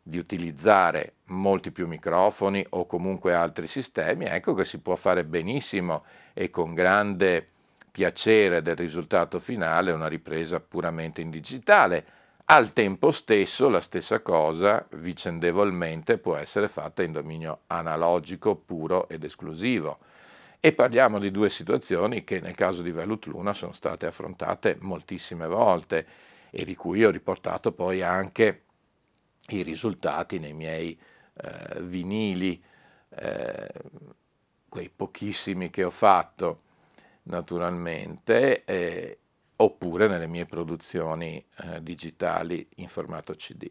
di 0.07 0.19
utilizzare 0.19 1.15
molti 1.27 1.73
più 1.73 1.87
microfoni 1.87 2.65
o 2.71 2.87
comunque 2.87 3.35
altri 3.35 3.67
sistemi, 3.67 4.27
ecco 4.27 4.55
che 4.55 4.65
si 4.65 4.79
può 4.79 4.95
fare 4.97 5.25
benissimo 5.25 6.05
e 6.35 6.51
con 6.51 6.75
grande 6.75 7.49
piacere 7.91 8.61
del 8.61 8.77
risultato 8.77 9.39
finale 9.39 9.93
una 9.93 10.09
ripresa 10.09 10.61
puramente 10.61 11.21
in 11.21 11.31
digitale, 11.31 12.05
al 12.47 12.73
tempo 12.73 13.11
stesso 13.11 13.69
la 13.69 13.81
stessa 13.81 14.21
cosa 14.21 14.87
vicendevolmente 14.97 16.19
può 16.19 16.37
essere 16.37 16.69
fatta 16.69 17.03
in 17.03 17.13
dominio 17.13 17.61
analogico 17.69 18.55
puro 18.55 19.09
ed 19.09 19.25
esclusivo. 19.25 19.99
E 20.61 20.73
parliamo 20.73 21.19
di 21.19 21.31
due 21.31 21.51
situazioni 21.51 22.25
che 22.25 22.41
nel 22.41 22.55
caso 22.55 22.83
di 22.83 22.91
Velut 22.91 23.27
Luna 23.27 23.53
sono 23.53 23.73
state 23.73 24.07
affrontate 24.07 24.77
moltissime 24.81 25.47
volte 25.47 26.07
e 26.51 26.65
di 26.65 26.75
cui 26.75 27.05
ho 27.05 27.11
riportato 27.11 27.73
poi 27.73 28.03
anche 28.03 28.63
i 29.49 29.63
risultati 29.63 30.39
nei 30.39 30.55
miei 30.55 30.99
eh, 31.35 31.81
vinili, 31.83 32.63
eh, 33.11 33.69
quei 34.69 34.91
pochissimi 34.95 35.71
che 35.71 35.85
ho 35.85 35.91
fatto 35.91 36.61
naturalmente. 37.25 38.65
Eh, 38.65 39.19
oppure 39.65 40.09
nelle 40.09 40.27
mie 40.27 40.47
produzioni 40.47 41.45
eh, 41.57 41.83
digitali 41.83 42.67
in 42.77 42.89
formato 42.89 43.35
CD. 43.35 43.71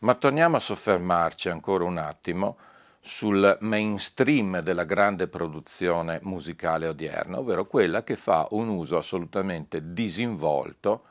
Ma 0.00 0.14
torniamo 0.14 0.56
a 0.56 0.60
soffermarci 0.60 1.48
ancora 1.48 1.84
un 1.84 1.98
attimo 1.98 2.56
sul 3.00 3.56
mainstream 3.60 4.60
della 4.60 4.84
grande 4.84 5.28
produzione 5.28 6.20
musicale 6.22 6.88
odierna, 6.88 7.38
ovvero 7.38 7.66
quella 7.66 8.04
che 8.04 8.16
fa 8.16 8.46
un 8.50 8.68
uso 8.68 8.96
assolutamente 8.96 9.92
disinvolto 9.92 11.04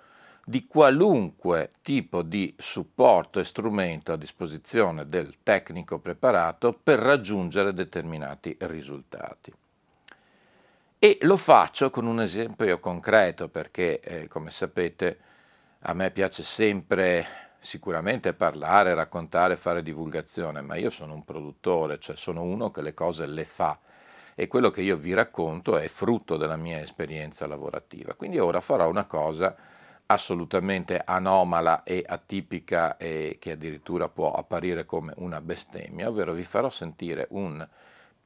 di 0.46 0.66
qualunque 0.66 1.72
tipo 1.82 2.22
di 2.22 2.54
supporto 2.58 3.40
e 3.40 3.44
strumento 3.44 4.14
a 4.14 4.18
disposizione 4.18 5.10
del 5.10 5.36
tecnico 5.44 6.00
preparato 6.00 6.72
per 6.72 7.00
raggiungere 7.00 7.74
determinati 7.74 8.56
risultati. 8.62 9.52
E 11.00 11.20
lo 11.22 11.38
faccio 11.38 11.92
con 11.92 12.08
un 12.08 12.22
esempio 12.22 12.80
concreto 12.80 13.50
perché, 13.50 14.00
eh, 14.00 14.28
come 14.28 14.50
sapete, 14.50 15.20
a 15.82 15.94
me 15.94 16.10
piace 16.10 16.42
sempre 16.42 17.54
sicuramente 17.60 18.34
parlare, 18.34 18.96
raccontare, 18.96 19.58
fare 19.58 19.84
divulgazione, 19.84 20.62
ma 20.62 20.76
io 20.76 20.90
sono 20.90 21.14
un 21.14 21.24
produttore, 21.24 22.00
cioè 22.00 22.16
sono 22.16 22.42
uno 22.42 22.72
che 22.72 22.82
le 22.82 22.96
cose 22.96 23.28
le 23.28 23.46
fa 23.46 23.78
e 24.34 24.48
quello 24.48 24.72
che 24.72 24.82
io 24.82 24.98
vi 24.98 25.14
racconto 25.14 25.78
è 25.78 25.88
frutto 25.88 26.36
della 26.36 26.56
mia 26.56 26.82
esperienza 26.82 27.46
lavorativa. 27.46 28.16
Quindi 28.16 28.40
ora 28.40 28.60
farò 28.60 28.90
una 28.90 29.06
cosa 29.06 29.56
assolutamente 30.08 31.00
anomala 31.06 31.84
e 31.84 32.04
atipica 32.08 32.98
e 32.98 33.38
che 33.40 33.52
addirittura 33.52 34.10
può 34.10 34.32
apparire 34.32 34.86
come 34.86 35.14
una 35.18 35.42
bestemmia, 35.42 36.10
ovvero 36.10 36.34
vi 36.34 36.44
farò 36.44 36.70
sentire 36.70 37.28
un 37.32 37.68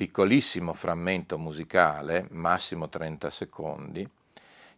piccolissimo 0.01 0.73
frammento 0.73 1.37
musicale, 1.37 2.25
massimo 2.31 2.89
30 2.89 3.29
secondi, 3.29 4.09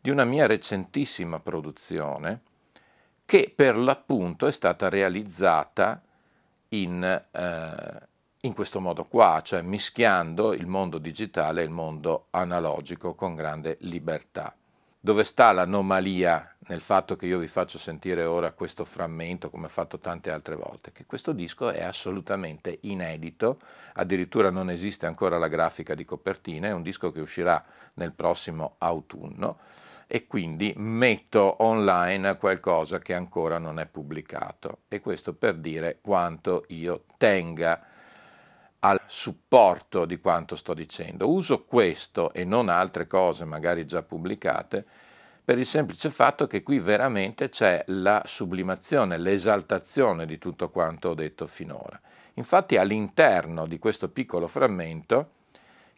di 0.02 0.10
una 0.10 0.26
mia 0.26 0.48
recentissima 0.48 1.40
produzione 1.40 2.42
che 3.24 3.54
per 3.56 3.78
l'appunto 3.78 4.48
è 4.48 4.52
stata 4.52 4.90
realizzata 4.90 6.02
in, 6.68 7.02
eh, 7.32 8.08
in 8.42 8.54
questo 8.54 8.82
modo 8.82 9.06
qua, 9.06 9.40
cioè 9.42 9.62
mischiando 9.62 10.52
il 10.52 10.68
mondo 10.68 10.98
digitale 10.98 11.62
e 11.62 11.64
il 11.64 11.72
mondo 11.72 12.28
analogico 12.32 13.14
con 13.14 13.34
grande 13.34 13.78
libertà. 13.80 14.54
Dove 15.06 15.26
sta 15.26 15.52
l'anomalia 15.52 16.56
nel 16.68 16.80
fatto 16.80 17.18
che 17.18 17.26
io 17.26 17.38
vi 17.38 17.50
faccio 17.50 17.78
sentire 17.78 18.24
ora 18.24 18.54
questo 18.54 18.86
frammento, 18.86 19.50
come 19.50 19.66
ho 19.66 19.70
fatto 19.70 20.00
tante 20.00 20.32
altre 20.32 20.56
volte? 20.56 20.94
Che 20.94 21.06
questo 21.06 21.34
disco 21.34 21.72
è 21.72 21.84
assolutamente 21.84 22.78
inedito, 22.84 23.60
addirittura 23.96 24.50
non 24.50 24.70
esiste 24.70 25.06
ancora 25.06 25.38
la 25.38 25.50
grafica 25.50 25.94
di 25.94 26.06
copertina, 26.06 26.68
è 26.68 26.72
un 26.72 26.84
disco 26.84 27.12
che 27.12 27.20
uscirà 27.20 27.62
nel 27.96 28.14
prossimo 28.14 28.76
autunno 28.78 29.58
e 30.08 30.26
quindi 30.26 30.74
metto 30.78 31.62
online 31.62 32.38
qualcosa 32.38 33.00
che 33.00 33.14
ancora 33.14 33.58
non 33.58 33.82
è 33.82 33.86
pubblicato. 33.88 34.84
E 34.88 35.02
questo 35.02 35.34
per 35.34 35.56
dire 35.56 36.00
quanto 36.02 36.64
io 36.70 37.04
tenga 37.18 37.88
al 38.86 39.02
supporto 39.06 40.06
di 40.06 40.20
quanto 40.20 40.56
sto 40.56 40.74
dicendo. 40.74 41.30
Uso 41.30 41.64
questo 41.64 42.34
e 42.34 42.44
non 42.44 42.70
altre 42.70 43.08
cose 43.08 43.46
magari 43.46 43.86
già 43.86 44.04
pubblicate 44.04 44.86
per 45.44 45.58
il 45.58 45.66
semplice 45.66 46.10
fatto 46.10 46.48
che 46.48 46.64
qui 46.64 46.80
veramente 46.80 47.50
c'è 47.50 47.84
la 47.88 48.22
sublimazione, 48.26 49.18
l'esaltazione 49.18 50.26
di 50.26 50.38
tutto 50.38 50.70
quanto 50.70 51.10
ho 51.10 51.14
detto 51.14 51.48
finora. 51.48 52.00
Infatti 52.36 52.78
all'interno 52.78 53.66
di 53.66 53.78
questo 53.78 54.10
piccolo 54.10 54.48
frammento, 54.48 55.32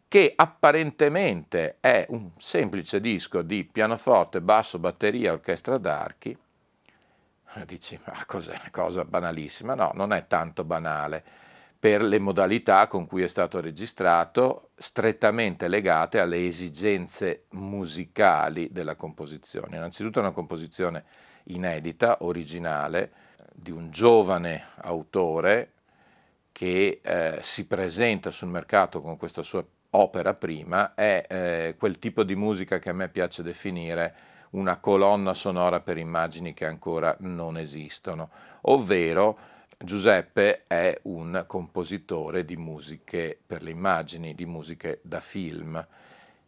che 0.07 0.33
apparentemente 0.35 1.77
è 1.79 2.05
un 2.09 2.31
semplice 2.37 2.99
disco 2.99 3.41
di 3.41 3.63
pianoforte, 3.63 4.41
basso, 4.41 4.79
batteria, 4.79 5.31
orchestra 5.31 5.77
d'archi, 5.77 6.35
dici 7.65 7.99
ma 8.05 8.13
cos'è? 8.25 8.59
Cosa 8.71 9.05
banalissima? 9.05 9.75
No, 9.75 9.91
non 9.93 10.11
è 10.11 10.27
tanto 10.27 10.63
banale 10.63 11.44
per 11.85 12.01
le 12.01 12.17
modalità 12.17 12.87
con 12.87 13.05
cui 13.05 13.21
è 13.21 13.27
stato 13.27 13.61
registrato, 13.61 14.69
strettamente 14.75 15.67
legate 15.67 16.19
alle 16.19 16.47
esigenze 16.47 17.43
musicali 17.51 18.71
della 18.71 18.95
composizione. 18.95 19.77
Innanzitutto 19.77 20.17
è 20.17 20.23
una 20.23 20.31
composizione 20.31 21.03
inedita, 21.43 22.17
originale, 22.21 23.11
di 23.53 23.69
un 23.69 23.91
giovane 23.91 24.69
autore 24.77 25.73
che 26.51 27.01
eh, 27.03 27.37
si 27.41 27.67
presenta 27.67 28.31
sul 28.31 28.47
mercato 28.47 28.99
con 28.99 29.15
questa 29.15 29.43
sua 29.43 29.63
opera 29.91 30.33
prima, 30.33 30.95
è 30.95 31.23
eh, 31.29 31.75
quel 31.77 31.99
tipo 31.99 32.23
di 32.23 32.35
musica 32.35 32.79
che 32.79 32.89
a 32.89 32.93
me 32.93 33.09
piace 33.09 33.43
definire 33.43 34.15
una 34.51 34.77
colonna 34.77 35.35
sonora 35.35 35.81
per 35.81 35.99
immagini 35.99 36.55
che 36.55 36.65
ancora 36.65 37.15
non 37.19 37.59
esistono, 37.59 38.31
ovvero 38.61 39.53
Giuseppe 39.77 40.63
è 40.67 40.97
un 41.03 41.43
compositore 41.47 42.45
di 42.45 42.55
musiche 42.55 43.37
per 43.45 43.61
le 43.61 43.71
immagini, 43.71 44.33
di 44.33 44.45
musiche 44.45 44.99
da 45.03 45.19
film. 45.19 45.85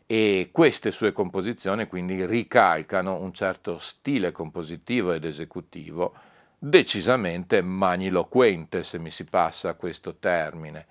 E 0.06 0.50
queste 0.52 0.92
sue 0.92 1.12
composizioni 1.12 1.88
quindi 1.88 2.26
ricalcano 2.26 3.20
un 3.20 3.34
certo 3.34 3.78
stile 3.78 4.32
compositivo 4.32 5.12
ed 5.12 5.26
esecutivo 5.26 6.14
decisamente 6.58 7.62
magniloquente, 7.62 8.84
se 8.84 8.98
mi 9.00 9.12
si 9.12 9.26
passa 9.26 9.74
questo 9.74 10.16
termine, 10.16 10.86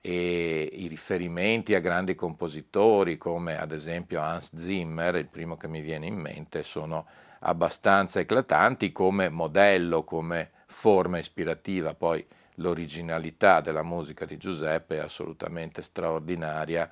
e 0.00 0.68
i 0.72 0.86
riferimenti 0.86 1.74
a 1.74 1.80
grandi 1.80 2.14
compositori 2.14 3.16
come 3.16 3.58
ad 3.58 3.72
esempio 3.72 4.20
Hans 4.20 4.54
Zimmer, 4.54 5.16
il 5.16 5.28
primo 5.28 5.56
che 5.56 5.68
mi 5.68 5.80
viene 5.80 6.06
in 6.06 6.16
mente, 6.16 6.62
sono 6.62 7.06
abbastanza 7.46 8.20
eclatanti 8.20 8.92
come 8.92 9.28
modello, 9.28 10.04
come 10.04 10.50
forma 10.66 11.18
ispirativa, 11.18 11.94
poi 11.94 12.24
l'originalità 12.56 13.60
della 13.60 13.82
musica 13.82 14.24
di 14.24 14.36
Giuseppe 14.36 14.96
è 14.96 15.00
assolutamente 15.00 15.82
straordinaria 15.82 16.88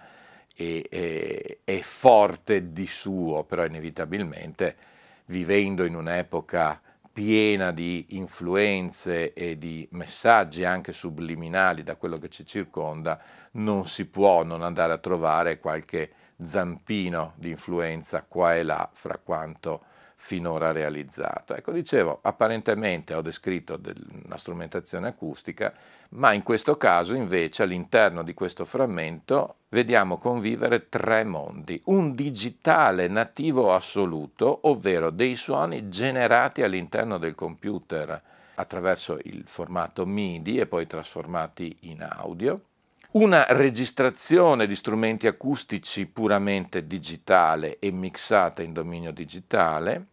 e, 0.54 0.86
e, 0.90 1.60
e 1.64 1.82
forte 1.82 2.72
di 2.72 2.86
suo, 2.86 3.44
però 3.44 3.64
inevitabilmente 3.64 4.76
vivendo 5.26 5.84
in 5.84 5.94
un'epoca 5.94 6.80
piena 7.12 7.72
di 7.72 8.06
influenze 8.10 9.32
e 9.34 9.58
di 9.58 9.86
messaggi 9.92 10.64
anche 10.64 10.92
subliminali 10.92 11.82
da 11.82 11.96
quello 11.96 12.18
che 12.18 12.28
ci 12.28 12.44
circonda, 12.44 13.20
non 13.52 13.86
si 13.86 14.06
può 14.06 14.42
non 14.42 14.62
andare 14.62 14.92
a 14.92 14.98
trovare 14.98 15.58
qualche 15.58 16.10
zampino 16.42 17.34
di 17.36 17.50
influenza 17.50 18.24
qua 18.26 18.54
e 18.56 18.62
là 18.62 18.88
fra 18.92 19.18
quanto 19.18 19.84
finora 20.24 20.70
realizzato. 20.70 21.56
Ecco, 21.56 21.72
dicevo, 21.72 22.20
apparentemente 22.22 23.12
ho 23.12 23.22
descritto 23.22 23.80
una 24.24 24.36
strumentazione 24.36 25.08
acustica, 25.08 25.74
ma 26.10 26.32
in 26.32 26.44
questo 26.44 26.76
caso 26.76 27.14
invece 27.16 27.64
all'interno 27.64 28.22
di 28.22 28.32
questo 28.32 28.64
frammento 28.64 29.56
vediamo 29.70 30.18
convivere 30.18 30.88
tre 30.88 31.24
mondi. 31.24 31.82
Un 31.86 32.14
digitale 32.14 33.08
nativo 33.08 33.74
assoluto, 33.74 34.60
ovvero 34.68 35.10
dei 35.10 35.34
suoni 35.34 35.88
generati 35.88 36.62
all'interno 36.62 37.18
del 37.18 37.34
computer 37.34 38.22
attraverso 38.54 39.18
il 39.24 39.42
formato 39.46 40.06
MIDI 40.06 40.58
e 40.58 40.66
poi 40.66 40.86
trasformati 40.86 41.78
in 41.80 42.06
audio, 42.08 42.60
una 43.12 43.44
registrazione 43.48 44.68
di 44.68 44.76
strumenti 44.76 45.26
acustici 45.26 46.06
puramente 46.06 46.86
digitale 46.86 47.80
e 47.80 47.90
mixata 47.90 48.62
in 48.62 48.72
dominio 48.72 49.10
digitale, 49.12 50.06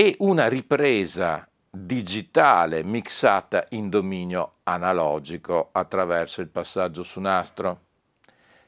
e 0.00 0.16
una 0.20 0.48
ripresa 0.48 1.46
digitale 1.70 2.82
mixata 2.82 3.66
in 3.72 3.90
dominio 3.90 4.60
analogico 4.62 5.68
attraverso 5.72 6.40
il 6.40 6.48
passaggio 6.48 7.02
su 7.02 7.20
nastro. 7.20 7.80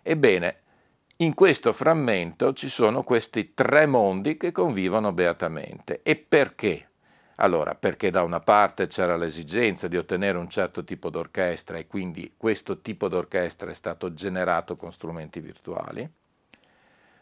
Ebbene, 0.02 0.56
in 1.16 1.32
questo 1.32 1.72
frammento 1.72 2.52
ci 2.52 2.68
sono 2.68 3.02
questi 3.02 3.54
tre 3.54 3.86
mondi 3.86 4.36
che 4.36 4.52
convivono 4.52 5.12
beatamente. 5.12 6.02
E 6.02 6.16
perché? 6.16 6.88
Allora, 7.36 7.74
perché 7.76 8.10
da 8.10 8.22
una 8.24 8.40
parte 8.40 8.86
c'era 8.86 9.16
l'esigenza 9.16 9.88
di 9.88 9.96
ottenere 9.96 10.36
un 10.36 10.50
certo 10.50 10.84
tipo 10.84 11.08
d'orchestra 11.08 11.78
e 11.78 11.86
quindi 11.86 12.34
questo 12.36 12.82
tipo 12.82 13.08
d'orchestra 13.08 13.70
è 13.70 13.74
stato 13.74 14.12
generato 14.12 14.76
con 14.76 14.92
strumenti 14.92 15.40
virtuali, 15.40 16.06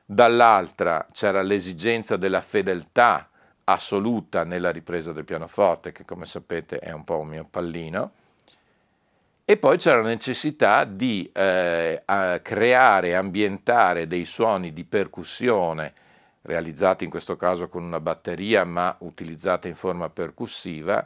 dall'altra 0.04 1.06
c'era 1.12 1.42
l'esigenza 1.42 2.16
della 2.16 2.40
fedeltà 2.40 3.30
assoluta 3.64 4.44
nella 4.44 4.70
ripresa 4.70 5.12
del 5.12 5.24
pianoforte, 5.24 5.92
che 5.92 6.04
come 6.04 6.26
sapete 6.26 6.78
è 6.78 6.92
un 6.92 7.04
po' 7.04 7.18
un 7.18 7.28
mio 7.28 7.46
pallino, 7.48 8.12
e 9.44 9.56
poi 9.56 9.78
c'era 9.78 10.00
la 10.00 10.08
necessità 10.08 10.84
di 10.84 11.28
eh, 11.32 12.02
creare 12.42 13.16
ambientare 13.16 14.06
dei 14.06 14.24
suoni 14.24 14.72
di 14.72 14.84
percussione, 14.84 15.92
realizzati 16.42 17.04
in 17.04 17.10
questo 17.10 17.36
caso 17.36 17.68
con 17.68 17.82
una 17.82 17.98
batteria 17.98 18.64
ma 18.64 18.94
utilizzata 19.00 19.66
in 19.66 19.74
forma 19.74 20.08
percussiva, 20.08 21.04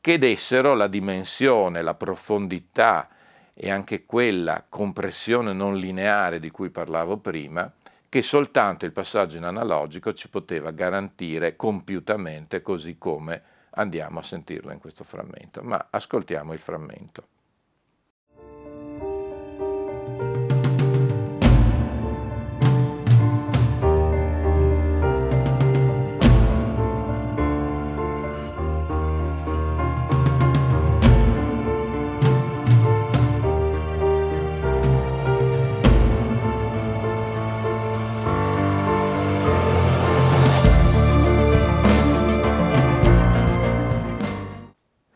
che 0.00 0.18
dessero 0.18 0.74
la 0.74 0.88
dimensione, 0.88 1.82
la 1.82 1.94
profondità 1.94 3.08
e 3.54 3.70
anche 3.70 4.04
quella 4.04 4.64
compressione 4.68 5.52
non 5.52 5.76
lineare 5.76 6.40
di 6.40 6.50
cui 6.50 6.70
parlavo 6.70 7.18
prima, 7.18 7.70
che 8.14 8.22
soltanto 8.22 8.84
il 8.84 8.92
passaggio 8.92 9.38
in 9.38 9.42
analogico 9.42 10.12
ci 10.12 10.28
poteva 10.28 10.70
garantire 10.70 11.56
compiutamente 11.56 12.62
così 12.62 12.96
come 12.96 13.42
andiamo 13.70 14.20
a 14.20 14.22
sentirlo 14.22 14.70
in 14.70 14.78
questo 14.78 15.02
frammento. 15.02 15.64
Ma 15.64 15.88
ascoltiamo 15.90 16.52
il 16.52 16.60
frammento. 16.60 17.26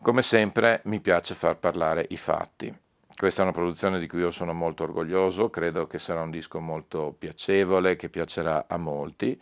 Come 0.09 0.23
sempre 0.23 0.81
mi 0.85 1.01
piace 1.01 1.35
far 1.35 1.59
parlare 1.59 2.03
i 2.09 2.17
fatti. 2.17 2.75
Questa 3.15 3.41
è 3.41 3.43
una 3.43 3.53
produzione 3.53 3.99
di 3.99 4.07
cui 4.07 4.21
io 4.21 4.31
sono 4.31 4.53
molto 4.53 4.81
orgoglioso, 4.81 5.51
credo 5.51 5.85
che 5.85 5.99
sarà 5.99 6.23
un 6.23 6.31
disco 6.31 6.59
molto 6.59 7.15
piacevole, 7.15 7.95
che 7.95 8.09
piacerà 8.09 8.65
a 8.67 8.77
molti 8.77 9.39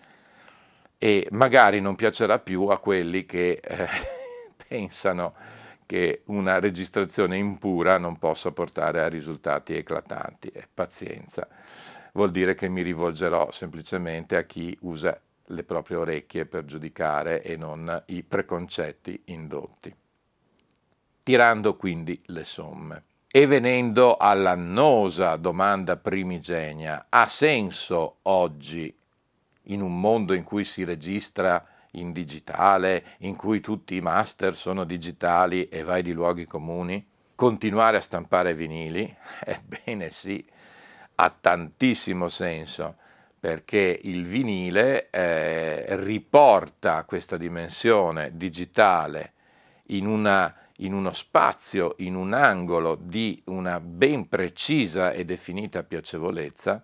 e 0.97 1.25
magari 1.31 1.79
non 1.79 1.95
piacerà 1.95 2.39
più 2.39 2.65
a 2.65 2.79
quelli 2.79 3.25
che 3.25 3.61
eh, 3.63 3.87
pensano 4.67 5.35
che 5.85 6.23
una 6.25 6.59
registrazione 6.59 7.37
impura 7.37 7.97
non 7.97 8.17
possa 8.17 8.51
portare 8.51 8.99
a 8.99 9.07
risultati 9.07 9.73
eclatanti. 9.73 10.49
E 10.49 10.67
pazienza, 10.73 11.47
vuol 12.11 12.31
dire 12.31 12.55
che 12.55 12.67
mi 12.67 12.81
rivolgerò 12.81 13.51
semplicemente 13.51 14.35
a 14.35 14.43
chi 14.43 14.77
usa 14.81 15.17
le 15.45 15.63
proprie 15.63 15.95
orecchie 15.95 16.45
per 16.45 16.65
giudicare 16.65 17.41
e 17.41 17.55
non 17.55 18.03
i 18.07 18.21
preconcetti 18.21 19.21
indotti. 19.27 19.95
Tirando 21.27 21.75
quindi 21.75 22.17
le 22.27 22.45
somme. 22.45 23.03
E 23.29 23.45
venendo 23.47 24.15
all'annosa 24.15 25.35
domanda 25.35 25.97
primigenia, 25.97 27.07
ha 27.09 27.25
senso 27.25 28.19
oggi, 28.21 28.97
in 29.63 29.81
un 29.81 29.99
mondo 29.99 30.31
in 30.31 30.45
cui 30.45 30.63
si 30.63 30.85
registra 30.85 31.67
in 31.91 32.13
digitale, 32.13 33.03
in 33.19 33.35
cui 33.35 33.59
tutti 33.59 33.97
i 33.97 33.99
master 33.99 34.55
sono 34.55 34.85
digitali 34.85 35.67
e 35.67 35.83
vai 35.83 36.01
di 36.01 36.13
luoghi 36.13 36.45
comuni, 36.45 37.05
continuare 37.35 37.97
a 37.97 38.01
stampare 38.01 38.53
vinili? 38.53 39.13
Ebbene 39.43 40.09
sì, 40.09 40.41
ha 41.15 41.29
tantissimo 41.29 42.29
senso 42.29 42.95
perché 43.37 43.99
il 44.03 44.23
vinile 44.25 45.09
eh, 45.09 45.87
riporta 45.97 47.03
questa 47.03 47.35
dimensione 47.35 48.31
digitale 48.33 49.33
in, 49.87 50.07
una, 50.07 50.53
in 50.77 50.93
uno 50.93 51.11
spazio, 51.11 51.95
in 51.99 52.15
un 52.15 52.33
angolo 52.33 52.95
di 52.95 53.41
una 53.45 53.79
ben 53.79 54.27
precisa 54.27 55.11
e 55.11 55.25
definita 55.25 55.83
piacevolezza 55.83 56.83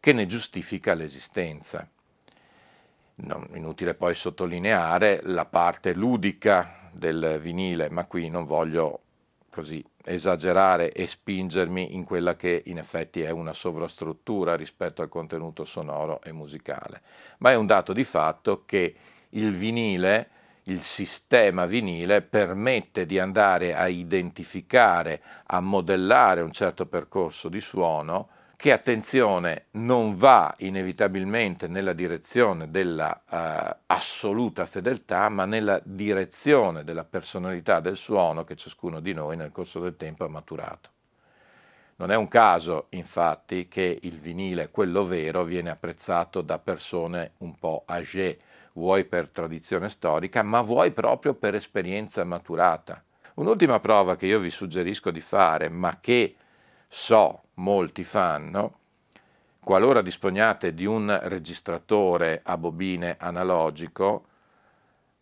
che 0.00 0.12
ne 0.12 0.26
giustifica 0.26 0.94
l'esistenza. 0.94 1.88
Non, 3.16 3.48
inutile 3.54 3.94
poi 3.94 4.14
sottolineare 4.14 5.20
la 5.22 5.46
parte 5.46 5.94
ludica 5.94 6.90
del 6.92 7.38
vinile, 7.40 7.88
ma 7.88 8.06
qui 8.06 8.28
non 8.28 8.44
voglio 8.44 9.00
così 9.48 9.82
esagerare 10.04 10.92
e 10.92 11.06
spingermi 11.06 11.94
in 11.94 12.04
quella 12.04 12.34
che 12.36 12.62
in 12.66 12.76
effetti 12.76 13.22
è 13.22 13.30
una 13.30 13.52
sovrastruttura 13.52 14.56
rispetto 14.56 15.00
al 15.00 15.08
contenuto 15.08 15.64
sonoro 15.64 16.20
e 16.22 16.32
musicale, 16.32 17.00
ma 17.38 17.52
è 17.52 17.54
un 17.54 17.66
dato 17.66 17.92
di 17.92 18.04
fatto 18.04 18.64
che 18.64 18.94
il 19.30 19.52
vinile, 19.52 20.28
il 20.64 20.80
sistema 20.80 21.66
vinile 21.66 22.22
permette 22.22 23.04
di 23.06 23.18
andare 23.18 23.74
a 23.74 23.88
identificare, 23.88 25.20
a 25.46 25.60
modellare 25.60 26.40
un 26.40 26.52
certo 26.52 26.86
percorso 26.86 27.48
di 27.48 27.60
suono 27.60 28.28
che 28.56 28.72
attenzione 28.72 29.66
non 29.72 30.16
va 30.16 30.54
inevitabilmente 30.58 31.66
nella 31.66 31.92
direzione 31.92 32.70
della 32.70 33.20
uh, 33.28 33.76
assoluta 33.86 34.64
fedeltà, 34.64 35.28
ma 35.28 35.44
nella 35.44 35.80
direzione 35.84 36.82
della 36.82 37.04
personalità 37.04 37.80
del 37.80 37.96
suono 37.96 38.44
che 38.44 38.56
ciascuno 38.56 39.00
di 39.00 39.12
noi 39.12 39.36
nel 39.36 39.52
corso 39.52 39.80
del 39.80 39.96
tempo 39.96 40.24
ha 40.24 40.28
maturato. 40.28 40.90
Non 41.96 42.10
è 42.10 42.16
un 42.16 42.26
caso, 42.26 42.86
infatti, 42.90 43.68
che 43.68 43.98
il 44.02 44.18
vinile, 44.18 44.70
quello 44.70 45.04
vero, 45.04 45.44
viene 45.44 45.70
apprezzato 45.70 46.40
da 46.40 46.58
persone 46.58 47.32
un 47.38 47.56
po' 47.56 47.84
âgé, 47.86 48.38
vuoi 48.74 49.04
per 49.04 49.28
tradizione 49.28 49.88
storica, 49.88 50.42
ma 50.42 50.60
vuoi 50.60 50.92
proprio 50.92 51.34
per 51.34 51.54
esperienza 51.54 52.24
maturata. 52.24 53.02
Un'ultima 53.34 53.80
prova 53.80 54.16
che 54.16 54.26
io 54.26 54.38
vi 54.38 54.50
suggerisco 54.50 55.10
di 55.10 55.20
fare, 55.20 55.68
ma 55.68 55.98
che 56.00 56.36
so 56.86 57.42
molti 57.54 58.04
fanno, 58.04 58.78
qualora 59.60 60.02
disponiate 60.02 60.74
di 60.74 60.84
un 60.84 61.18
registratore 61.24 62.40
a 62.44 62.56
bobine 62.56 63.16
analogico, 63.18 64.26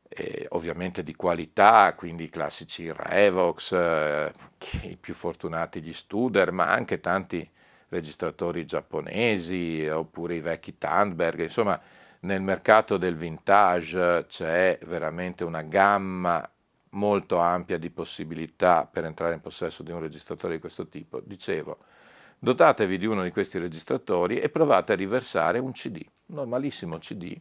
eh, 0.09 0.47
ovviamente 0.51 1.03
di 1.03 1.15
qualità, 1.15 1.95
quindi 1.95 2.25
i 2.25 2.29
classici 2.29 2.93
Revox, 2.93 3.73
eh, 3.73 4.33
i 4.83 4.97
più 4.97 5.15
fortunati 5.15 5.81
gli 5.81 5.93
Studer, 5.93 6.53
ma 6.53 6.69
anche 6.69 7.01
tanti 7.01 7.49
registratori 7.89 8.67
giapponesi 8.67 9.87
oppure 9.91 10.35
i 10.35 10.41
vecchi 10.41 10.77
Tandberg, 10.77 11.41
insomma 11.41 11.81
nel 12.23 12.41
mercato 12.41 12.97
del 12.97 13.17
vintage 13.17 14.27
c'è 14.29 14.79
veramente 14.85 15.45
una 15.45 15.63
gamma 15.63 16.49
molto 16.91 17.39
ampia 17.39 17.79
di 17.79 17.91
possibilità 17.91 18.87
per 18.91 19.05
entrare 19.05 19.35
in 19.35 19.41
possesso 19.41 19.83
di 19.83 19.91
un 19.91 20.01
registratore 20.01 20.55
di 20.55 20.61
questo 20.61 20.89
tipo. 20.89 21.21
Dicevo, 21.25 21.79
dotatevi 22.39 22.99
di 22.99 23.07
uno 23.07 23.23
di 23.23 23.31
questi 23.31 23.59
registratori 23.59 24.39
e 24.39 24.51
provate 24.51 24.93
a 24.93 24.97
riversare 24.97 25.59
un 25.59 25.73
CD, 25.73 26.01
un 26.27 26.37
normalissimo 26.37 26.99
CD, 26.99 27.37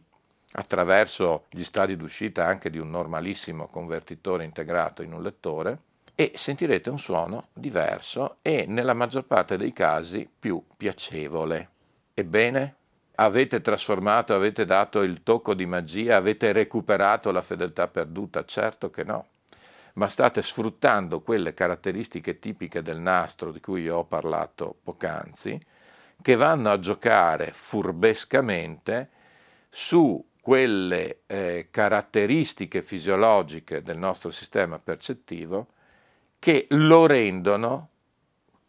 attraverso 0.52 1.44
gli 1.50 1.62
stadi 1.62 1.96
d'uscita 1.96 2.44
anche 2.44 2.68
di 2.68 2.78
un 2.78 2.90
normalissimo 2.90 3.68
convertitore 3.68 4.44
integrato 4.44 5.02
in 5.02 5.12
un 5.12 5.22
lettore 5.22 5.78
e 6.14 6.32
sentirete 6.34 6.90
un 6.90 6.98
suono 6.98 7.48
diverso 7.52 8.38
e 8.42 8.64
nella 8.66 8.94
maggior 8.94 9.24
parte 9.24 9.56
dei 9.56 9.72
casi 9.72 10.28
più 10.38 10.62
piacevole. 10.76 11.70
Ebbene, 12.14 12.76
avete 13.16 13.60
trasformato, 13.60 14.34
avete 14.34 14.64
dato 14.64 15.02
il 15.02 15.22
tocco 15.22 15.54
di 15.54 15.66
magia, 15.66 16.16
avete 16.16 16.52
recuperato 16.52 17.30
la 17.30 17.42
fedeltà 17.42 17.88
perduta? 17.88 18.44
Certo 18.44 18.90
che 18.90 19.04
no 19.04 19.26
ma 19.94 20.08
state 20.08 20.40
sfruttando 20.40 21.20
quelle 21.20 21.54
caratteristiche 21.54 22.38
tipiche 22.38 22.82
del 22.82 22.98
nastro 22.98 23.52
di 23.52 23.60
cui 23.60 23.88
ho 23.88 24.04
parlato 24.04 24.76
poc'anzi, 24.82 25.60
che 26.22 26.36
vanno 26.36 26.70
a 26.70 26.78
giocare 26.78 27.52
furbescamente 27.52 29.10
su 29.68 30.24
quelle 30.40 31.20
eh, 31.26 31.68
caratteristiche 31.70 32.82
fisiologiche 32.82 33.82
del 33.82 33.98
nostro 33.98 34.30
sistema 34.30 34.78
percettivo 34.78 35.68
che 36.38 36.66
lo 36.70 37.06
rendono 37.06 37.88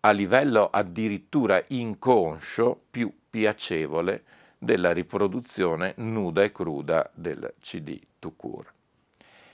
a 0.01 0.11
livello 0.11 0.69
addirittura 0.69 1.63
inconscio 1.67 2.79
più 2.91 3.11
piacevole 3.29 4.23
della 4.63 4.91
riproduzione 4.91 5.93
nuda 5.97 6.43
e 6.43 6.51
cruda 6.51 7.09
del 7.13 7.53
CD 7.61 7.99
to 8.19 8.31
cure. 8.35 8.71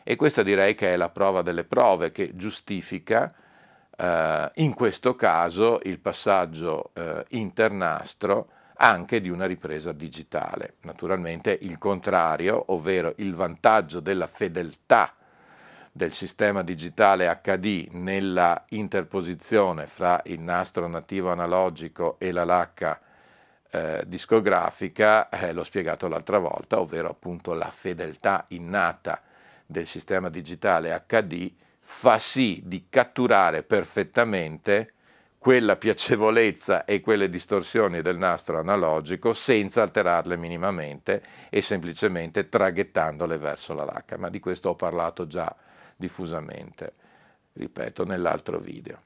E 0.04 0.16
questa 0.16 0.44
direi 0.44 0.76
che 0.76 0.94
è 0.94 0.96
la 0.96 1.10
prova 1.10 1.42
delle 1.42 1.64
prove 1.64 2.12
che 2.12 2.36
giustifica 2.36 3.34
eh, 3.96 4.52
in 4.56 4.74
questo 4.74 5.16
caso 5.16 5.80
il 5.84 6.00
passaggio 6.00 6.92
eh, 6.94 7.26
internastro 7.30 8.50
anche 8.82 9.20
di 9.20 9.30
una 9.30 9.46
ripresa 9.46 9.92
digitale. 9.92 10.76
Naturalmente 10.82 11.58
il 11.62 11.78
contrario, 11.78 12.64
ovvero 12.68 13.14
il 13.18 13.36
vantaggio 13.36 14.00
della 14.00 14.28
fedeltà 14.28 15.14
del 15.92 16.14
sistema 16.14 16.64
digitale 16.64 17.40
HD 17.42 17.90
nella 17.92 18.64
interposizione 18.70 19.86
fra 19.86 20.22
il 20.26 20.40
nastro 20.40 20.88
nativo 20.88 21.30
analogico 21.32 22.16
e 22.20 22.32
la 22.32 22.46
lacca 22.46 23.00
eh, 23.72 24.04
discografica, 24.08 25.30
eh, 25.30 25.54
l'ho 25.54 25.64
spiegato 25.64 26.08
l'altra 26.08 26.40
volta, 26.40 26.80
ovvero 26.80 27.10
appunto 27.10 27.54
la 27.54 27.70
fedeltà 27.70 28.46
innata 28.50 29.22
del 29.66 29.86
sistema 29.86 30.30
digitale 30.30 31.04
HD 31.06 31.54
fa 31.80 32.20
sì 32.20 32.62
di 32.66 32.86
catturare 32.90 33.64
perfettamente 33.64 34.94
quella 35.40 35.78
piacevolezza 35.78 36.84
e 36.86 37.00
quelle 37.00 37.30
distorsioni 37.30 38.02
del 38.02 38.18
nastro 38.18 38.60
analogico 38.60 39.32
senza 39.34 39.82
alterarle 39.82 40.36
minimamente 40.36 41.24
e 41.50 41.62
semplicemente 41.62 42.50
traghettandole 42.50 43.38
verso 43.38 43.74
la 43.74 43.86
lacca. 43.86 44.18
Ma 44.18 44.30
di 44.30 44.40
questo 44.40 44.70
ho 44.70 44.76
parlato 44.76 45.28
già 45.28 45.56
diffusamente, 45.96 46.94
ripeto, 47.54 48.04
nell'altro 48.04 48.60
video. 48.60 48.98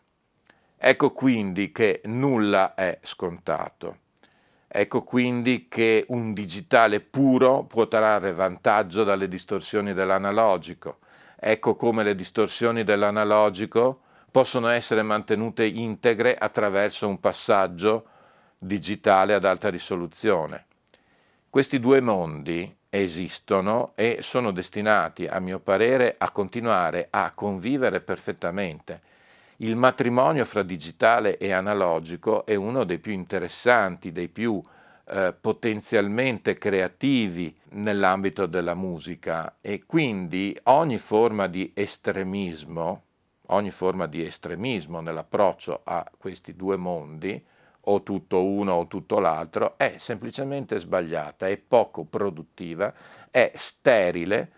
Ecco 0.75 1.11
quindi 1.11 1.71
che 1.71 2.01
nulla 2.05 2.73
è 2.73 2.99
scontato. 3.03 3.99
Ecco 4.75 5.03
quindi 5.03 5.67
che 5.69 6.03
un 6.07 6.33
digitale 6.33 6.99
puro 6.99 7.63
può 7.63 7.87
trarre 7.87 8.33
vantaggio 8.33 9.03
dalle 9.03 9.27
distorsioni 9.27 9.93
dell'analogico. 9.93 10.97
Ecco 11.39 11.75
come 11.75 12.01
le 12.01 12.15
distorsioni 12.15 12.83
dell'analogico 12.83 14.01
possono 14.31 14.69
essere 14.69 15.03
mantenute 15.03 15.63
integre 15.63 16.35
attraverso 16.35 17.07
un 17.07 17.19
passaggio 17.19 18.05
digitale 18.57 19.35
ad 19.35 19.45
alta 19.45 19.69
risoluzione. 19.69 20.65
Questi 21.51 21.79
due 21.79 22.01
mondi 22.01 22.75
esistono 22.89 23.91
e 23.93 24.17
sono 24.21 24.49
destinati, 24.49 25.27
a 25.27 25.37
mio 25.39 25.59
parere, 25.59 26.15
a 26.17 26.31
continuare 26.31 27.09
a 27.11 27.31
convivere 27.35 28.01
perfettamente 28.01 29.01
il 29.63 29.77
matrimonio 29.77 30.43
fra 30.43 30.61
digitale 30.61 31.37
e 31.37 31.53
analogico 31.53 32.45
è 32.45 32.53
uno 32.53 32.83
dei 32.83 32.99
più 32.99 33.13
interessanti, 33.13 34.11
dei 34.11 34.27
più 34.27 34.61
eh, 35.05 35.33
potenzialmente 35.39 36.57
creativi 36.57 37.55
nell'ambito 37.69 38.45
della 38.45 38.73
musica. 38.73 39.55
E 39.61 39.85
quindi 39.85 40.57
ogni 40.63 40.97
forma 40.97 41.47
di 41.47 41.71
estremismo, 41.73 43.03
ogni 43.47 43.71
forma 43.71 44.05
di 44.05 44.25
estremismo 44.25 44.99
nell'approccio 44.99 45.79
a 45.85 46.11
questi 46.17 46.57
due 46.57 46.75
mondi, 46.75 47.41
o 47.85 48.03
tutto 48.03 48.43
uno 48.43 48.73
o 48.73 48.87
tutto 48.87 49.19
l'altro, 49.19 49.77
è 49.77 49.95
semplicemente 49.97 50.77
sbagliata, 50.77 51.47
è 51.47 51.55
poco 51.57 52.03
produttiva, 52.03 52.93
è 53.31 53.51
sterile 53.55 54.51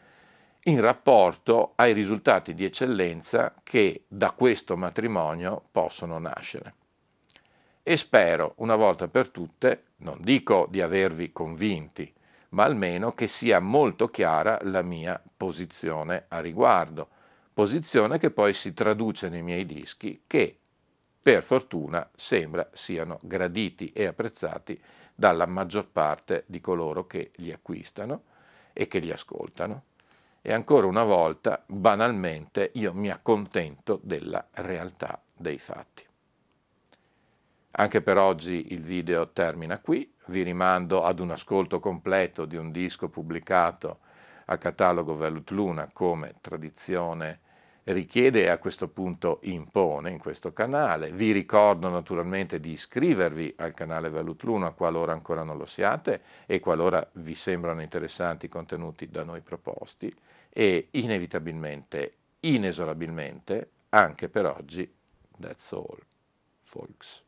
in 0.67 0.82
rapporto 0.82 1.73
ai 1.75 1.93
risultati 1.93 2.56
di 2.56 2.65
eccellenza 2.65 3.54
che 3.62 4.06
da 4.08 4.32
questo 4.32 4.75
matrimonio 4.75 5.63
possono 5.69 6.17
nascere. 6.17 6.73
E 7.84 7.97
spero, 7.97 8.54
una 8.58 8.75
volta 8.75 9.08
per 9.08 9.30
tutte, 9.30 9.84
non 9.97 10.17
dico 10.21 10.67
di 10.71 10.82
avervi 10.82 11.32
convinti, 11.32 12.12
ma 12.49 12.63
almeno 12.63 13.12
che 13.12 13.28
sia 13.28 13.60
molto 13.60 14.08
chiara 14.08 14.58
la 14.63 14.82
mia 14.82 15.21
posizione 15.38 16.25
a 16.30 16.39
riguardo, 16.39 17.10
posizione 17.54 18.17
che 18.17 18.32
poi 18.32 18.54
si 18.54 18.73
traduce 18.73 19.30
nei 19.30 19.43
miei 19.43 19.67
dischi 19.67 20.23
che, 20.25 20.58
per 21.21 21.43
fortuna, 21.43 22.10
sembra 22.15 22.67
siano 22.73 23.19
graditi 23.21 23.91
e 23.93 24.06
apprezzati 24.06 24.82
dalla 25.13 25.45
maggior 25.45 25.88
parte 25.88 26.43
di 26.47 26.60
coloro 26.60 27.06
che 27.06 27.30
li 27.36 27.51
acquistano 27.51 28.23
e 28.73 28.88
che 28.88 28.97
li 28.97 29.12
ascoltano. 29.12 29.84
E 30.47 30.53
ancora 30.53 30.86
una 30.86 31.03
volta, 31.03 31.63
banalmente, 31.65 32.69
io 32.75 32.93
mi 32.93 33.10
accontento 33.10 33.99
della 34.03 34.45
realtà 34.51 35.19
dei 35.36 35.58
fatti. 35.58 36.05
Anche 37.71 38.01
per 38.03 38.19
oggi 38.19 38.67
il 38.71 38.81
video 38.81 39.31
termina 39.31 39.79
qui, 39.79 40.13
vi 40.27 40.43
rimando 40.43 41.01
ad 41.01 41.17
un 41.17 41.31
ascolto 41.31 41.79
completo 41.79 42.45
di 42.45 42.58
un 42.58 42.71
disco 42.71 43.10
pubblicato 43.10 44.01
a 44.45 44.60
catalogo 44.60 45.15
Velut 45.15 45.49
Luna 45.49 45.89
come 45.91 46.36
tradizione 46.41 47.39
richiede 47.86 48.43
e 48.43 48.49
a 48.49 48.60
questo 48.60 48.88
punto 48.88 49.39
impone 49.43 50.12
in 50.12 50.19
questo 50.19 50.53
canale. 50.53 51.10
Vi 51.10 51.31
ricordo 51.31 51.89
naturalmente 51.89 52.60
di 52.60 52.73
iscrivervi 52.73 53.55
al 53.58 53.73
canale 53.73 54.10
Velut 54.10 54.43
Luna 54.43 54.69
qualora 54.73 55.12
ancora 55.12 55.41
non 55.41 55.58
lo 55.58 55.65
siate 55.65 56.21
e 56.45 56.60
qualora 56.60 57.03
vi 57.13 57.34
sembrano 57.34 57.81
interessanti 57.81 58.45
i 58.45 58.49
contenuti 58.49 59.10
da 59.10 59.23
noi 59.23 59.41
proposti 59.41 60.15
e 60.57 60.87
inevitabilmente, 60.91 62.13
inesorabilmente, 62.39 63.71
anche 63.89 64.29
per 64.29 64.45
oggi, 64.45 64.89
that's 65.37 65.73
all, 65.73 65.99
folks. 66.61 67.24